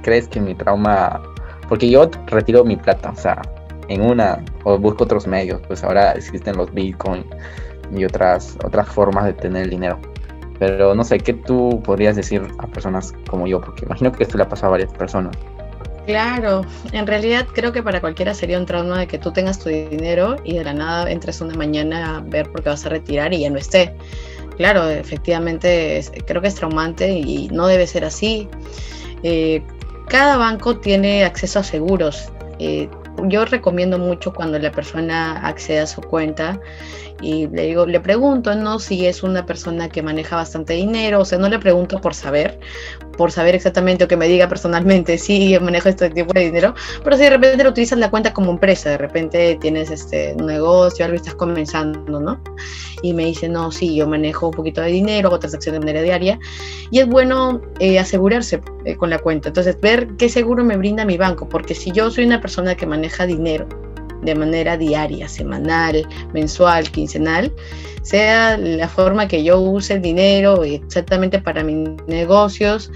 crees 0.02 0.28
que 0.28 0.40
mi 0.40 0.54
trauma... 0.54 1.20
Porque 1.68 1.90
yo 1.90 2.08
retiro 2.26 2.64
mi 2.64 2.76
plata, 2.76 3.10
o 3.10 3.16
sea, 3.16 3.42
en 3.88 4.02
una 4.02 4.44
o 4.64 4.78
busco 4.78 5.04
otros 5.04 5.26
medios, 5.26 5.60
pues 5.66 5.82
ahora 5.82 6.12
existen 6.12 6.56
los 6.56 6.72
Bitcoin 6.72 7.24
y 7.92 8.04
otras, 8.04 8.56
otras 8.64 8.88
formas 8.88 9.24
de 9.24 9.32
tener 9.32 9.64
el 9.64 9.70
dinero. 9.70 9.98
Pero 10.58 10.94
no 10.94 11.04
sé, 11.04 11.18
¿qué 11.18 11.34
tú 11.34 11.82
podrías 11.84 12.16
decir 12.16 12.42
a 12.58 12.66
personas 12.66 13.12
como 13.28 13.46
yo? 13.46 13.60
Porque 13.60 13.84
imagino 13.84 14.12
que 14.12 14.22
esto 14.22 14.38
le 14.38 14.44
ha 14.44 14.48
pasado 14.48 14.68
a 14.68 14.70
varias 14.72 14.92
personas. 14.92 15.36
Claro, 16.06 16.64
en 16.92 17.06
realidad 17.06 17.46
creo 17.52 17.72
que 17.72 17.82
para 17.82 18.00
cualquiera 18.00 18.32
sería 18.32 18.58
un 18.58 18.66
trauma 18.66 19.00
de 19.00 19.06
que 19.08 19.18
tú 19.18 19.32
tengas 19.32 19.58
tu 19.58 19.68
dinero 19.68 20.36
y 20.44 20.54
de 20.54 20.62
la 20.62 20.72
nada 20.72 21.10
entres 21.10 21.40
una 21.40 21.54
mañana 21.54 22.18
a 22.18 22.20
ver 22.20 22.48
por 22.52 22.62
qué 22.62 22.68
vas 22.68 22.86
a 22.86 22.90
retirar 22.90 23.34
y 23.34 23.40
ya 23.40 23.50
no 23.50 23.58
esté. 23.58 23.92
Claro, 24.56 24.88
efectivamente 24.88 26.02
creo 26.26 26.40
que 26.40 26.48
es 26.48 26.54
traumante 26.54 27.10
y 27.10 27.48
no 27.48 27.66
debe 27.66 27.86
ser 27.88 28.04
así. 28.04 28.48
Eh, 29.24 29.62
cada 30.08 30.36
banco 30.36 30.78
tiene 30.78 31.24
acceso 31.24 31.58
a 31.58 31.64
seguros. 31.64 32.30
Eh, 32.60 32.88
yo 33.24 33.44
recomiendo 33.44 33.98
mucho 33.98 34.32
cuando 34.32 34.58
la 34.58 34.70
persona 34.70 35.40
accede 35.46 35.80
a 35.80 35.86
su 35.86 36.00
cuenta 36.00 36.60
y 37.20 37.46
le 37.48 37.66
digo, 37.66 37.86
le 37.86 38.00
pregunto, 38.00 38.54
¿no? 38.54 38.78
Si 38.78 39.06
es 39.06 39.22
una 39.22 39.46
persona 39.46 39.88
que 39.88 40.02
maneja 40.02 40.36
bastante 40.36 40.74
dinero, 40.74 41.20
o 41.20 41.24
sea, 41.24 41.38
no 41.38 41.48
le 41.48 41.58
pregunto 41.58 42.00
por 42.00 42.14
saber, 42.14 42.60
por 43.16 43.32
saber 43.32 43.54
exactamente 43.54 44.04
o 44.04 44.08
que 44.08 44.16
me 44.16 44.28
diga 44.28 44.48
personalmente 44.48 45.16
si 45.18 45.58
manejo 45.58 45.88
este 45.88 46.10
tipo 46.10 46.32
de 46.34 46.40
dinero, 46.40 46.74
pero 47.02 47.16
si 47.16 47.22
de 47.22 47.30
repente 47.30 47.64
lo 47.64 47.70
utilizas 47.70 47.98
la 47.98 48.10
cuenta 48.10 48.34
como 48.34 48.50
empresa, 48.50 48.90
de 48.90 48.98
repente 48.98 49.56
tienes 49.60 49.90
este 49.90 50.34
un 50.38 50.46
negocio, 50.46 51.04
algo 51.04 51.16
estás 51.16 51.34
comenzando, 51.34 52.20
¿no? 52.20 52.40
Y 53.02 53.14
me 53.14 53.24
dice, 53.24 53.48
no, 53.48 53.70
sí, 53.72 53.94
yo 53.94 54.06
manejo 54.06 54.48
un 54.48 54.54
poquito 54.54 54.80
de 54.80 54.88
dinero, 54.88 55.28
hago 55.28 55.38
transacciones 55.38 55.80
de 55.80 55.86
manera 55.86 56.02
diaria, 56.02 56.38
y 56.90 56.98
es 56.98 57.06
bueno 57.06 57.62
eh, 57.78 57.98
asegurarse 57.98 58.60
eh, 58.84 58.96
con 58.96 59.10
la 59.10 59.18
cuenta, 59.18 59.48
entonces 59.48 59.80
ver 59.80 60.08
qué 60.18 60.28
seguro 60.28 60.64
me 60.64 60.76
brinda 60.76 61.04
mi 61.04 61.16
banco, 61.16 61.48
porque 61.48 61.74
si 61.74 61.92
yo 61.92 62.10
soy 62.10 62.24
una 62.24 62.40
persona 62.40 62.74
que 62.74 62.86
maneja 62.86 63.26
dinero, 63.26 63.68
de 64.26 64.34
manera 64.34 64.76
diaria, 64.76 65.28
semanal, 65.28 66.06
mensual, 66.34 66.90
quincenal, 66.90 67.50
sea 68.02 68.58
la 68.58 68.88
forma 68.88 69.26
que 69.26 69.42
yo 69.42 69.58
use 69.58 69.94
el 69.94 70.02
dinero 70.02 70.62
exactamente 70.62 71.40
para 71.40 71.64
mis 71.64 71.88
negocios, 72.06 72.90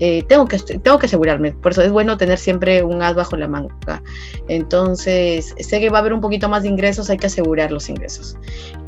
eh, 0.00 0.24
tengo, 0.26 0.46
que, 0.46 0.58
tengo 0.58 0.98
que 0.98 1.06
asegurarme. 1.06 1.52
Por 1.52 1.72
eso 1.72 1.82
es 1.82 1.92
bueno 1.92 2.16
tener 2.16 2.38
siempre 2.38 2.82
un 2.82 3.02
as 3.02 3.14
bajo 3.14 3.36
la 3.36 3.46
manga. 3.46 4.02
Entonces, 4.48 5.54
sé 5.58 5.80
que 5.80 5.90
va 5.90 5.98
a 5.98 6.00
haber 6.00 6.14
un 6.14 6.20
poquito 6.20 6.48
más 6.48 6.62
de 6.62 6.70
ingresos, 6.70 7.10
hay 7.10 7.18
que 7.18 7.26
asegurar 7.26 7.70
los 7.70 7.88
ingresos, 7.88 8.36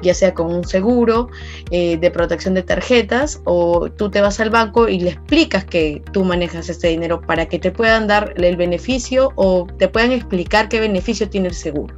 ya 0.01 0.14
sea 0.14 0.33
con 0.33 0.53
un 0.53 0.64
seguro 0.64 1.29
eh, 1.70 1.98
de 1.98 2.11
protección 2.11 2.55
de 2.55 2.62
tarjetas 2.62 3.40
o 3.44 3.90
tú 3.90 4.11
te 4.11 4.22
vas 4.22 4.40
al 4.40 4.51
banco 4.51 4.88
y 4.88 5.01
le 5.01 5.11
explicas 5.11 5.64
que 5.64 6.03
tú 6.12 6.25
manejas 6.25 6.68
este 6.68 6.88
dinero 6.88 7.20
para 7.20 7.46
que 7.46 7.59
te 7.59 7.70
puedan 7.70 8.07
dar 8.07 8.33
el 8.37 8.57
beneficio 8.57 9.33
o 9.37 9.66
te 9.79 9.88
puedan 9.88 10.12
explicar 10.12 10.68
qué 10.68 10.81
beneficio 10.81 11.29
tiene 11.29 11.48
el 11.48 11.55
seguro. 11.55 11.94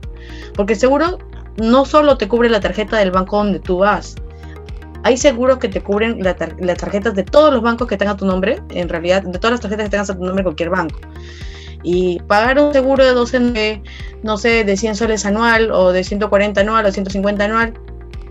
Porque 0.55 0.73
el 0.73 0.79
seguro 0.79 1.19
no 1.57 1.85
solo 1.85 2.19
te 2.19 2.27
cubre 2.27 2.49
la 2.49 2.61
tarjeta 2.61 2.99
del 2.99 3.13
banco 3.13 3.37
donde 3.37 3.61
tú 3.61 3.79
vas, 3.79 4.17
hay 5.05 5.19
seguros 5.19 5.59
que 5.59 5.69
te 5.69 5.83
cubren 5.83 6.19
las 6.23 6.37
tarjetas 6.79 7.15
de 7.15 7.25
todos 7.25 7.53
los 7.53 7.63
bancos 7.63 7.87
que 7.87 7.99
tengan 7.99 8.17
tu 8.17 8.25
nombre, 8.25 8.61
en 8.71 8.89
realidad, 8.89 9.23
de 9.23 9.39
todas 9.39 9.53
las 9.53 9.61
tarjetas 9.61 9.85
que 9.85 9.91
tengas 9.91 10.09
a 10.09 10.15
tu 10.15 10.25
nombre 10.25 10.41
en 10.41 10.45
cualquier 10.45 10.71
banco. 10.71 10.99
Y 11.83 12.21
pagar 12.21 12.59
un 12.59 12.73
seguro 12.73 13.05
de 13.05 13.13
12, 13.13 13.83
no 14.23 14.39
sé, 14.39 14.65
de 14.65 14.77
100 14.79 14.97
soles 14.97 15.27
anual 15.27 15.71
o 15.73 15.93
de 15.93 16.03
140 16.03 16.63
anual 16.63 16.87
o 16.87 16.91
150 16.91 17.45
anual, 17.45 17.75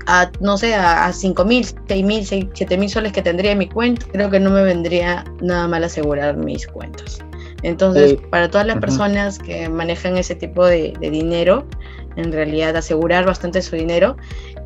a, 0.07 0.31
no 0.39 0.57
sé, 0.57 0.73
a, 0.73 1.05
a 1.05 1.13
5 1.13 1.45
mil, 1.45 1.63
6 1.87 2.03
mil, 2.03 2.25
7 2.25 2.77
mil 2.77 2.89
soles 2.89 3.13
que 3.13 3.21
tendría 3.21 3.51
en 3.51 3.59
mi 3.59 3.69
cuenta, 3.69 4.07
creo 4.11 4.31
que 4.31 4.39
no 4.39 4.49
me 4.49 4.63
vendría 4.63 5.23
nada 5.41 5.67
mal 5.67 5.83
asegurar 5.83 6.35
mis 6.37 6.65
cuentas. 6.65 7.23
Entonces, 7.63 8.17
para 8.29 8.51
todas 8.51 8.67
las 8.67 8.77
personas 8.79 9.39
que 9.39 9.69
manejan 9.69 10.17
ese 10.17 10.35
tipo 10.35 10.65
de, 10.65 10.93
dinero, 10.99 11.65
en 12.15 12.31
realidad 12.31 12.75
asegurar 12.75 13.25
bastante 13.25 13.61
su 13.61 13.75
dinero, 13.75 14.17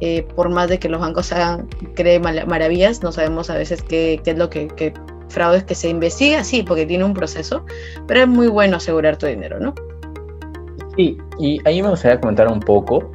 eh, 0.01 0.25
por 0.35 0.49
más 0.49 0.69
de 0.69 0.79
que 0.79 0.89
los 0.89 0.99
bancos 0.99 1.31
hagan, 1.31 1.67
creen 1.95 2.21
maravillas, 2.21 3.03
no 3.03 3.11
sabemos 3.11 3.49
a 3.49 3.55
veces 3.55 3.81
qué, 3.81 4.21
qué 4.23 4.31
es 4.31 4.37
lo 4.37 4.49
que, 4.49 4.67
que 4.67 4.93
fraudes 5.29 5.63
que 5.63 5.75
se 5.75 5.89
investiga, 5.89 6.43
sí, 6.43 6.63
porque 6.63 6.85
tiene 6.85 7.03
un 7.03 7.13
proceso, 7.13 7.65
pero 8.07 8.21
es 8.21 8.27
muy 8.27 8.47
bueno 8.47 8.77
asegurar 8.77 9.17
tu 9.17 9.25
dinero, 9.25 9.59
¿no? 9.59 9.73
Sí, 10.95 11.17
y 11.39 11.61
ahí 11.65 11.81
me 11.81 11.89
gustaría 11.89 12.19
comentar 12.19 12.47
un 12.47 12.59
poco, 12.59 13.11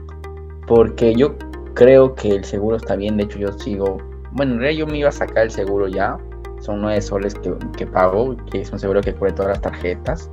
porque 0.67 1.15
yo 1.15 1.35
creo 1.75 2.15
que 2.15 2.31
el 2.31 2.45
seguro 2.45 2.77
está 2.77 2.97
bien, 2.97 3.17
de 3.17 3.25
hecho 3.25 3.39
yo 3.39 3.53
sigo, 3.53 3.99
bueno, 4.33 4.55
en 4.55 4.61
realidad 4.61 4.87
yo 4.87 4.87
me 4.87 4.99
iba 4.99 5.09
a 5.09 5.13
sacar 5.13 5.45
el 5.45 5.51
seguro 5.51 5.89
ya, 5.89 6.19
son 6.61 6.81
9 6.81 7.01
soles 7.01 7.35
que, 7.77 7.87
pago, 7.87 8.37
que 8.51 8.61
es 8.61 8.71
un 8.71 8.79
seguro 8.79 9.01
que 9.01 9.13
cubre 9.15 9.33
todas 9.33 9.49
las 9.49 9.61
tarjetas. 9.61 10.31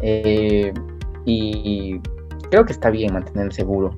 Eh, 0.00 0.72
y 1.24 2.00
creo 2.50 2.64
que 2.64 2.72
está 2.72 2.90
bien 2.90 3.14
mantener 3.14 3.52
seguro. 3.52 3.96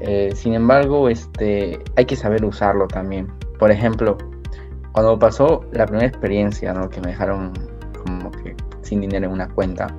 Eh, 0.00 0.32
sin 0.34 0.54
embargo, 0.54 1.08
este, 1.08 1.80
hay 1.96 2.04
que 2.04 2.16
saber 2.16 2.44
usarlo 2.44 2.86
también. 2.86 3.28
Por 3.58 3.70
ejemplo, 3.70 4.16
cuando 4.92 5.18
pasó 5.18 5.64
la 5.72 5.86
primera 5.86 6.06
experiencia, 6.06 6.72
¿no? 6.72 6.88
que 6.88 7.00
me 7.00 7.08
dejaron 7.08 7.52
como 8.04 8.30
que 8.30 8.54
sin 8.82 9.00
dinero 9.00 9.26
en 9.26 9.32
una 9.32 9.48
cuenta 9.48 9.94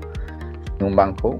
en 0.79 0.85
un 0.85 0.95
banco, 0.95 1.39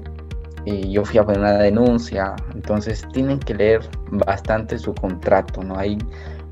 y 0.64 0.90
yo 0.90 1.04
fui 1.04 1.18
a 1.18 1.24
poner 1.24 1.40
una 1.40 1.52
denuncia, 1.54 2.34
entonces 2.52 3.06
tienen 3.12 3.38
que 3.38 3.54
leer 3.54 3.80
bastante 4.10 4.78
su 4.78 4.94
contrato, 4.94 5.62
¿no? 5.62 5.78
Hay 5.78 5.96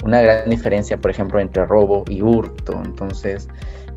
una 0.05 0.23
gran 0.23 0.49
diferencia, 0.49 0.97
por 0.97 1.11
ejemplo, 1.11 1.39
entre 1.39 1.67
robo 1.67 2.05
y 2.09 2.23
hurto. 2.23 2.81
Entonces, 2.85 3.49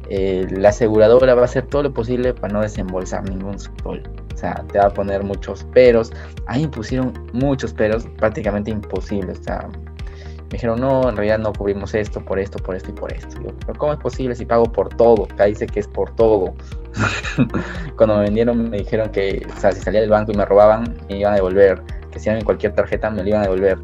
eh, 0.10 0.48
la 0.52 0.69
aseguradora 0.69 1.36
va 1.36 1.41
a 1.41 1.45
hacer 1.45 1.67
todo 1.67 1.84
lo 1.84 1.93
posible 1.93 2.34
para 2.34 2.54
no 2.54 2.62
desembolsar 2.62 3.30
ningún 3.30 3.60
sol. 3.60 4.04
O 4.34 4.38
sea, 4.38 4.63
te 4.72 4.80
va 4.80 4.86
a 4.86 4.89
poner 4.89 5.24
muchos 5.24 5.63
peros. 5.65 6.12
Ahí 6.48 6.67
pusieron 6.67 7.13
muchos 7.34 7.74
peros, 7.74 8.08
prácticamente 8.17 8.72
imposibles. 8.72 9.39
O 9.39 9.43
sea, 9.43 9.67
me 9.67 10.54
dijeron, 10.54 10.80
no, 10.80 11.08
en 11.10 11.15
realidad 11.15 11.39
no 11.39 11.54
cubrimos 11.54 11.93
esto, 11.93 12.24
por 12.24 12.39
esto, 12.39 12.58
por 12.60 12.76
esto 12.76 12.89
y 12.89 12.93
por 12.93 13.13
esto. 13.13 13.36
Yo, 13.41 13.50
pero 13.65 13.78
¿cómo 13.78 13.93
es 13.93 14.00
posible 14.00 14.36
si 14.36 14.45
pago 14.45 14.65
por 14.65 14.89
todo? 14.89 15.26
Acá 15.26 15.45
dice 15.45 15.67
que 15.67 15.80
es 15.80 15.88
por 15.88 16.13
todo. 16.15 16.54
Cuando 17.95 18.17
me 18.17 18.24
vendieron 18.24 18.69
me 18.69 18.78
dijeron 18.78 19.10
que, 19.10 19.45
o 19.56 19.60
sea, 19.60 19.72
si 19.72 19.82
salía 19.82 20.02
del 20.02 20.10
banco 20.10 20.32
y 20.32 20.36
me 20.36 20.45
robaban, 20.45 20.98
me 21.08 21.17
iban 21.17 21.34
a 21.34 21.36
devolver. 21.36 21.82
Que 22.12 22.19
si 22.19 22.30
eran 22.30 22.39
en 22.39 22.45
cualquier 22.45 22.74
tarjeta, 22.74 23.10
me 23.10 23.22
lo 23.22 23.30
iban 23.30 23.41
a 23.41 23.43
devolver 23.43 23.78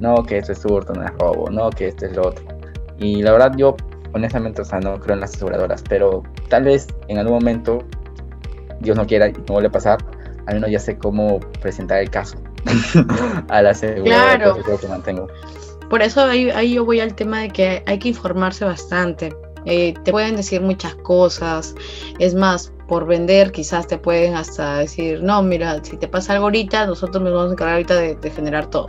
no, 0.00 0.22
que 0.22 0.38
esto 0.38 0.52
es 0.52 0.64
hurto, 0.64 0.92
no 0.92 1.04
es 1.04 1.10
robo, 1.18 1.50
no, 1.50 1.70
que 1.70 1.88
esto 1.88 2.06
es 2.06 2.16
lo 2.16 2.28
otro. 2.28 2.44
Y 2.98 3.22
la 3.22 3.32
verdad 3.32 3.52
yo, 3.56 3.76
honestamente, 4.14 4.62
o 4.62 4.64
sea, 4.64 4.80
no 4.80 4.98
creo 5.00 5.14
en 5.14 5.20
las 5.20 5.34
aseguradoras, 5.34 5.82
pero 5.88 6.22
tal 6.48 6.64
vez 6.64 6.86
en 7.08 7.18
algún 7.18 7.34
momento, 7.34 7.84
Dios 8.80 8.96
no 8.96 9.06
quiera 9.06 9.28
y 9.28 9.32
no 9.32 9.44
vuelve 9.54 9.68
a 9.68 9.72
pasar, 9.72 9.98
al 10.46 10.54
menos 10.54 10.70
ya 10.70 10.78
sé 10.78 10.96
cómo 10.96 11.40
presentar 11.60 12.00
el 12.00 12.10
caso 12.10 12.38
a 13.48 13.62
la 13.62 13.70
aseguradora, 13.70 14.38
claro. 14.38 14.78
que 14.78 14.88
mantengo. 14.88 15.28
Por 15.90 16.02
eso 16.02 16.22
ahí, 16.22 16.50
ahí 16.50 16.74
yo 16.74 16.84
voy 16.84 17.00
al 17.00 17.14
tema 17.14 17.40
de 17.40 17.50
que 17.50 17.82
hay 17.86 17.98
que 17.98 18.08
informarse 18.08 18.64
bastante. 18.64 19.34
Eh, 19.64 19.94
te 20.04 20.12
pueden 20.12 20.36
decir 20.36 20.60
muchas 20.60 20.94
cosas. 20.96 21.74
Es 22.18 22.34
más, 22.34 22.72
por 22.88 23.06
vender, 23.06 23.52
quizás 23.52 23.86
te 23.86 23.98
pueden 23.98 24.34
hasta 24.34 24.78
decir, 24.78 25.22
no, 25.22 25.42
mira, 25.42 25.78
si 25.84 25.96
te 25.98 26.08
pasa 26.08 26.32
algo 26.32 26.46
ahorita, 26.46 26.86
nosotros 26.86 27.22
nos 27.22 27.32
vamos 27.32 27.50
a 27.50 27.52
encargar 27.52 27.74
ahorita 27.74 27.94
de, 27.94 28.30
generar 28.30 28.70
todo. 28.70 28.88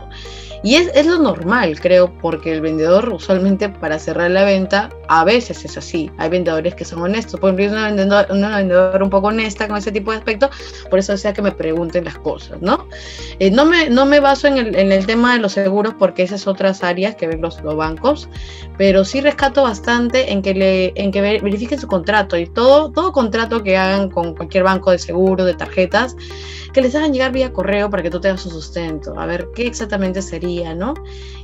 Y 0.62 0.74
es, 0.74 0.90
es, 0.94 1.06
lo 1.06 1.18
normal, 1.18 1.78
creo, 1.80 2.12
porque 2.20 2.52
el 2.52 2.60
vendedor 2.60 3.08
usualmente 3.10 3.68
para 3.68 3.98
cerrar 3.98 4.30
la 4.30 4.44
venta, 4.44 4.90
a 5.08 5.24
veces 5.24 5.64
es 5.64 5.76
así. 5.76 6.10
Hay 6.18 6.28
vendedores 6.28 6.74
que 6.74 6.84
son 6.84 7.00
honestos. 7.00 7.40
Por 7.40 7.54
ejemplo, 7.54 7.78
una 7.78 7.86
vendedora, 7.86 8.28
una 8.30 8.56
vendedora 8.58 9.02
un 9.02 9.10
poco 9.10 9.28
honesta 9.28 9.66
con 9.68 9.78
ese 9.78 9.90
tipo 9.90 10.10
de 10.12 10.18
aspectos, 10.18 10.50
por 10.88 10.98
eso 10.98 11.16
sea 11.16 11.32
que 11.32 11.42
me 11.42 11.50
pregunten 11.50 12.04
las 12.04 12.18
cosas, 12.18 12.60
¿no? 12.60 12.86
Eh, 13.38 13.50
no, 13.50 13.64
me, 13.64 13.88
no 13.88 14.06
me 14.06 14.20
baso 14.20 14.48
en 14.48 14.58
el, 14.58 14.76
en 14.76 14.92
el, 14.92 15.06
tema 15.06 15.32
de 15.32 15.40
los 15.40 15.52
seguros 15.52 15.94
porque 15.98 16.22
esas 16.22 16.46
otras 16.46 16.84
áreas 16.84 17.16
que 17.16 17.26
ven 17.26 17.40
los, 17.40 17.60
los 17.62 17.74
bancos, 17.74 18.28
pero 18.78 19.04
sí 19.04 19.20
rescato 19.20 19.62
bastante 19.62 20.30
en 20.30 20.42
que, 20.42 20.54
le, 20.54 20.92
en 20.94 21.10
que 21.10 21.20
verifiquen 21.20 21.80
su 21.80 21.88
contrato 21.88 22.36
y 22.36 22.46
todo, 22.46 22.92
todo 22.92 23.12
contrato 23.12 23.62
que 23.62 23.76
hagan 23.76 23.89
con 24.10 24.34
cualquier 24.34 24.64
banco 24.64 24.90
de 24.90 24.98
seguro, 24.98 25.44
de 25.44 25.54
tarjetas, 25.54 26.16
que 26.72 26.80
les 26.80 26.94
hagan 26.94 27.12
llegar 27.12 27.32
vía 27.32 27.52
correo 27.52 27.90
para 27.90 28.02
que 28.02 28.10
tú 28.10 28.20
tengas 28.20 28.40
su 28.40 28.50
sustento, 28.50 29.18
a 29.18 29.26
ver 29.26 29.48
qué 29.54 29.66
exactamente 29.66 30.22
sería, 30.22 30.74
¿no? 30.74 30.94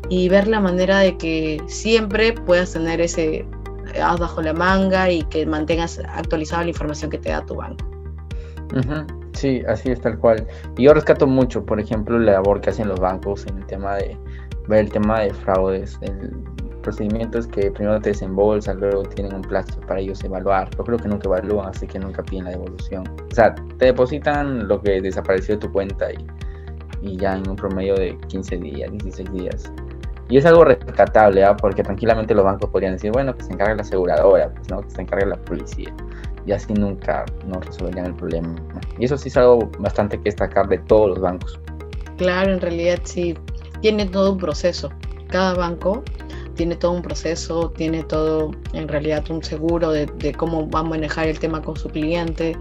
Y 0.08 0.28
ver 0.28 0.46
la 0.46 0.60
manera 0.60 0.98
de 0.98 1.16
que 1.16 1.62
siempre 1.66 2.32
puedas 2.32 2.72
tener 2.72 3.00
ese 3.00 3.44
as 4.02 4.18
bajo 4.18 4.42
la 4.42 4.52
manga 4.52 5.10
y 5.10 5.22
que 5.24 5.46
mantengas 5.46 6.00
actualizada 6.14 6.64
la 6.64 6.70
información 6.70 7.10
que 7.10 7.18
te 7.18 7.30
da 7.30 7.44
tu 7.44 7.56
banco. 7.56 7.84
Sí, 9.32 9.62
así 9.68 9.90
es 9.90 10.00
tal 10.00 10.18
cual. 10.18 10.46
Y 10.76 10.84
yo 10.84 10.94
rescato 10.94 11.26
mucho, 11.26 11.64
por 11.64 11.78
ejemplo, 11.78 12.18
la 12.18 12.32
labor 12.32 12.60
que 12.60 12.70
hacen 12.70 12.88
los 12.88 12.98
bancos 12.98 13.46
en 13.46 13.58
el 13.58 13.66
tema 13.66 13.96
de 13.96 14.16
ver 14.66 14.80
el 14.80 14.90
tema 14.90 15.20
de 15.20 15.32
fraudes. 15.32 15.98
El 16.00 16.44
procedimiento 16.86 17.38
es 17.38 17.48
que 17.48 17.70
primero 17.72 18.00
te 18.00 18.10
desembolsan, 18.10 18.78
luego 18.78 19.02
tienen 19.02 19.34
un 19.34 19.42
plazo 19.42 19.80
para 19.80 20.00
ellos 20.00 20.22
evaluar. 20.22 20.70
Yo 20.76 20.84
creo 20.84 20.98
que 20.98 21.08
nunca 21.08 21.26
evalúan, 21.26 21.68
así 21.68 21.86
que 21.86 21.98
nunca 21.98 22.22
piden 22.22 22.44
la 22.44 22.50
devolución. 22.50 23.04
O 23.30 23.34
sea, 23.34 23.54
te 23.78 23.86
depositan 23.86 24.68
lo 24.68 24.80
que 24.80 25.00
desapareció 25.00 25.56
de 25.56 25.60
tu 25.62 25.72
cuenta 25.72 26.12
y, 26.12 26.24
y 27.02 27.16
ya 27.16 27.36
en 27.36 27.48
un 27.48 27.56
promedio 27.56 27.96
de 27.96 28.16
15 28.28 28.58
días, 28.58 28.92
16 28.92 29.32
días. 29.32 29.72
Y 30.28 30.38
es 30.38 30.46
algo 30.46 30.64
rescatable, 30.64 31.44
¿ah? 31.44 31.56
porque 31.56 31.82
tranquilamente 31.82 32.34
los 32.34 32.44
bancos 32.44 32.70
podrían 32.70 32.92
decir, 32.92 33.10
bueno, 33.10 33.36
que 33.36 33.42
se 33.42 33.52
encargue 33.52 33.74
la 33.74 33.82
aseguradora, 33.82 34.50
pues, 34.54 34.70
¿no? 34.70 34.80
que 34.80 34.90
se 34.90 35.02
encargue 35.02 35.26
la 35.26 35.36
policía. 35.36 35.92
Y 36.46 36.52
así 36.52 36.72
nunca 36.72 37.24
no 37.48 37.60
resolverían 37.60 38.06
el 38.06 38.14
problema. 38.14 38.54
Y 38.98 39.06
eso 39.06 39.18
sí 39.18 39.28
es 39.28 39.36
algo 39.36 39.70
bastante 39.80 40.18
que 40.18 40.24
destacar 40.24 40.68
de 40.68 40.78
todos 40.78 41.10
los 41.10 41.20
bancos. 41.20 41.58
Claro, 42.16 42.52
en 42.52 42.60
realidad 42.60 43.00
sí, 43.02 43.36
tiene 43.80 44.06
todo 44.06 44.32
un 44.32 44.38
proceso. 44.38 44.90
Cada 45.28 45.54
banco 45.54 46.04
tiene 46.56 46.74
todo 46.74 46.92
un 46.92 47.02
proceso, 47.02 47.70
tiene 47.76 48.02
todo 48.02 48.50
en 48.72 48.88
realidad 48.88 49.30
un 49.30 49.44
seguro 49.44 49.92
de, 49.92 50.06
de 50.06 50.34
cómo 50.34 50.68
va 50.68 50.80
a 50.80 50.82
manejar 50.82 51.28
el 51.28 51.38
tema 51.38 51.62
con 51.62 51.76
su 51.76 51.88
cliente, 51.88 52.56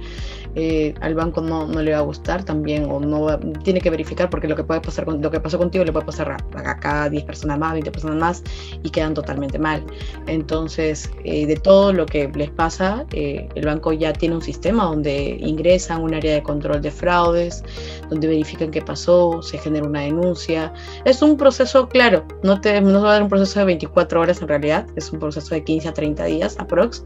eh, 0.56 0.94
al 1.02 1.16
banco 1.16 1.42
no, 1.42 1.68
le 1.68 1.92
va 1.92 1.98
a 1.98 2.02
gustar 2.02 2.44
también 2.44 2.86
o 2.90 3.00
no 3.00 3.38
tiene 3.64 3.82
que 3.82 3.90
verificar 3.90 4.30
porque 4.30 4.48
lo 4.48 4.56
que 4.56 4.64
puede 4.64 4.82
pasar 4.82 5.06
con 5.06 5.22
lo 5.22 5.30
que 5.30 5.40
pasó 5.40 5.58
contigo 5.58 5.84
le 5.84 5.92
puede 5.92 6.06
pasar 6.06 6.32
a, 6.32 6.38
a 6.70 6.80
cada 6.80 7.10
10 7.10 7.24
personas 7.26 7.60
más, 7.60 7.74
20 7.74 7.92
personas 7.92 8.18
más 8.18 8.44
y 8.84 8.90
quedan 8.90 9.14
totalmente 9.14 9.60
mal. 9.60 9.84
Entonces, 10.28 11.12
eh, 11.24 11.46
de 11.46 11.56
todo 11.56 11.94
lo 11.94 12.06
que 12.06 12.28
les 12.30 12.50
pasa, 12.50 13.06
eh, 13.12 13.48
el 13.56 13.66
banco 13.66 13.92
ya 13.94 14.14
tiene 14.14 14.36
un 14.36 14.42
sistema 14.42 14.86
donde 14.86 15.38
ingresan 15.40 16.02
un 16.02 16.14
área 16.14 16.34
de 16.34 16.44
control 16.44 16.82
de 16.82 16.92
fraudes, 16.92 17.64
donde 18.10 18.28
verifican 18.28 18.72
qué 18.72 18.82
pasó, 18.82 19.42
se 19.42 19.58
genera 19.58 19.86
una 19.86 20.02
denuncia. 20.02 20.74
Es 21.04 21.22
un 21.22 21.38
proceso, 21.38 21.90
claro, 21.90 22.26
no, 22.44 22.62
te, 22.62 22.80
no 22.82 23.02
va 23.02 23.10
a 23.10 23.14
dar 23.14 23.24
un 23.24 23.30
proceso 23.30 23.60
de 23.60 23.66
24 23.66 24.22
horas 24.22 24.42
en 24.42 24.48
realidad, 24.48 24.86
es 24.96 25.12
un 25.12 25.20
proceso 25.20 25.54
de 25.54 25.64
15 25.64 25.90
a 25.90 25.94
30 25.94 26.26
días 26.26 26.56
aprox, 26.60 27.04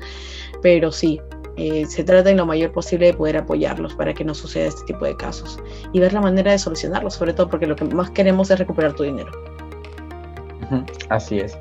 pero 0.61 0.91
sí, 0.91 1.19
eh, 1.59 1.85
se 1.85 2.05
trata 2.05 2.29
en 2.29 2.37
lo 2.37 2.45
mayor 2.45 2.71
posible 2.71 3.07
de 3.07 3.13
poder 3.13 3.35
apoyarlos 3.35 3.93
para 3.93 4.13
que 4.13 4.23
no 4.23 4.33
suceda 4.33 4.67
este 4.67 4.85
tipo 4.85 5.03
de 5.03 5.17
casos 5.17 5.59
y 5.91 5.99
ver 5.99 6.13
la 6.13 6.21
manera 6.21 6.53
de 6.53 6.57
solucionarlos, 6.57 7.15
sobre 7.15 7.33
todo 7.33 7.49
porque 7.49 7.67
lo 7.67 7.75
que 7.75 7.83
más 7.83 8.09
queremos 8.11 8.49
es 8.49 8.59
recuperar 8.59 8.93
tu 8.93 9.03
dinero. 9.03 9.29
Así 11.09 11.39
es. 11.39 11.57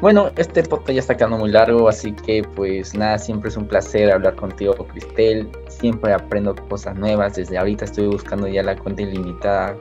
Bueno, 0.00 0.30
este 0.36 0.62
podcast 0.62 0.92
ya 0.92 1.00
está 1.00 1.16
quedando 1.18 1.36
muy 1.36 1.50
largo, 1.50 1.86
así 1.86 2.12
que 2.12 2.42
pues 2.42 2.94
nada, 2.94 3.18
siempre 3.18 3.50
es 3.50 3.56
un 3.58 3.66
placer 3.66 4.10
hablar 4.10 4.36
contigo, 4.36 4.72
Cristel. 4.86 5.50
Siempre 5.68 6.14
aprendo 6.14 6.56
cosas 6.70 6.96
nuevas. 6.96 7.34
Desde 7.34 7.58
ahorita 7.58 7.84
estoy 7.84 8.06
buscando 8.06 8.48
ya 8.48 8.62
la 8.62 8.74
cuenta 8.74 9.02
ilimitada. 9.02 9.76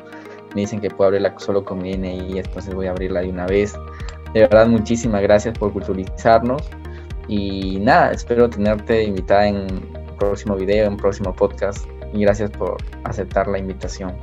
Me 0.53 0.61
dicen 0.61 0.81
que 0.81 0.89
puedo 0.89 1.07
abrirla 1.07 1.33
solo 1.37 1.63
con 1.63 1.81
mi 1.81 1.93
DNI, 1.93 2.39
entonces 2.39 2.75
voy 2.75 2.87
a 2.87 2.91
abrirla 2.91 3.21
de 3.21 3.29
una 3.29 3.45
vez. 3.45 3.73
De 4.33 4.41
verdad, 4.41 4.67
muchísimas 4.67 5.21
gracias 5.21 5.57
por 5.57 5.71
culturizarnos. 5.71 6.61
Y 7.31 7.79
nada, 7.79 8.11
espero 8.11 8.49
tenerte 8.49 9.03
invitada 9.03 9.47
en 9.47 9.55
un 9.55 10.17
próximo 10.19 10.57
video, 10.57 10.87
en 10.87 10.91
un 10.91 10.97
próximo 10.97 11.33
podcast. 11.33 11.87
Y 12.13 12.19
gracias 12.23 12.51
por 12.51 12.75
aceptar 13.05 13.47
la 13.47 13.57
invitación. 13.57 14.17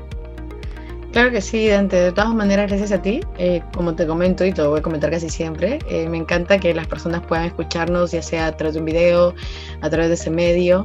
Claro 1.12 1.30
que 1.30 1.40
sí, 1.40 1.68
Dante. 1.68 1.96
De 1.96 2.12
todas 2.12 2.34
maneras, 2.34 2.68
gracias 2.68 2.92
a 2.92 3.00
ti. 3.00 3.20
Eh, 3.38 3.62
como 3.74 3.94
te 3.94 4.06
comento 4.06 4.44
y 4.44 4.52
te 4.52 4.62
voy 4.62 4.80
a 4.80 4.82
comentar 4.82 5.10
casi 5.10 5.30
siempre, 5.30 5.78
eh, 5.88 6.08
me 6.08 6.18
encanta 6.18 6.58
que 6.58 6.74
las 6.74 6.86
personas 6.86 7.22
puedan 7.26 7.46
escucharnos, 7.46 8.12
ya 8.12 8.22
sea 8.22 8.48
a 8.48 8.56
través 8.56 8.74
de 8.74 8.80
un 8.80 8.86
video, 8.86 9.34
a 9.80 9.88
través 9.88 10.08
de 10.08 10.14
ese 10.14 10.30
medio. 10.30 10.84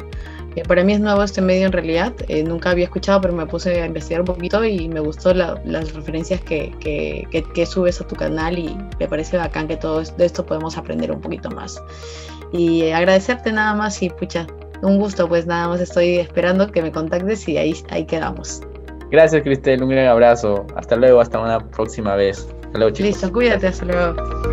Eh, 0.56 0.64
para 0.64 0.84
mí 0.84 0.94
es 0.94 1.00
nuevo 1.00 1.24
este 1.24 1.42
medio 1.42 1.66
en 1.66 1.72
realidad, 1.72 2.14
nunca 2.46 2.70
había 2.70 2.86
escuchado, 2.86 3.20
pero 3.22 3.34
me 3.34 3.46
puse 3.48 3.82
a 3.82 3.86
investigar 3.88 4.22
un 4.22 4.28
poquito 4.28 4.64
y 4.64 4.88
me 4.88 5.00
gustó 5.00 5.34
las 5.34 5.94
referencias 5.94 6.40
que, 6.42 6.72
que, 6.80 7.66
subes 7.66 8.00
a 8.00 8.08
tu 8.08 8.16
canal 8.16 8.60
y 8.60 8.78
me 9.00 9.08
parece 9.08 9.36
bacán 9.38 9.68
que 9.68 9.78
todo 9.78 10.04
de 10.04 10.26
esto 10.26 10.46
podemos 10.46 10.78
aprender 10.78 11.12
un 11.12 11.22
poquito 11.22 11.50
más. 11.50 11.82
Y 12.52 12.92
agradecerte 12.92 13.52
nada 13.52 13.74
más 13.74 14.02
y 14.04 14.10
pucha, 14.12 14.46
un 14.84 15.00
gusto, 15.00 15.28
pues 15.28 15.48
nada 15.48 15.68
más 15.70 15.82
estoy 15.82 16.20
esperando 16.20 16.72
que 16.72 16.84
me 16.84 16.92
contactes 16.92 17.48
y 17.50 17.58
ahí, 17.58 17.76
ahí 17.90 18.06
quedamos. 18.06 18.62
Gracias, 19.14 19.44
Cristel, 19.44 19.84
un 19.84 19.90
gran 19.90 20.08
abrazo. 20.08 20.66
Hasta 20.76 20.96
luego, 20.96 21.22
hasta 21.22 21.40
una 21.40 21.60
próxima 21.60 22.16
vez. 22.16 22.48
Hasta 22.66 22.80
luego, 22.80 22.96
chicos. 22.96 23.12
Listo, 23.12 23.32
cuídate, 23.32 23.68
hasta 23.68 23.86
luego. 23.86 24.53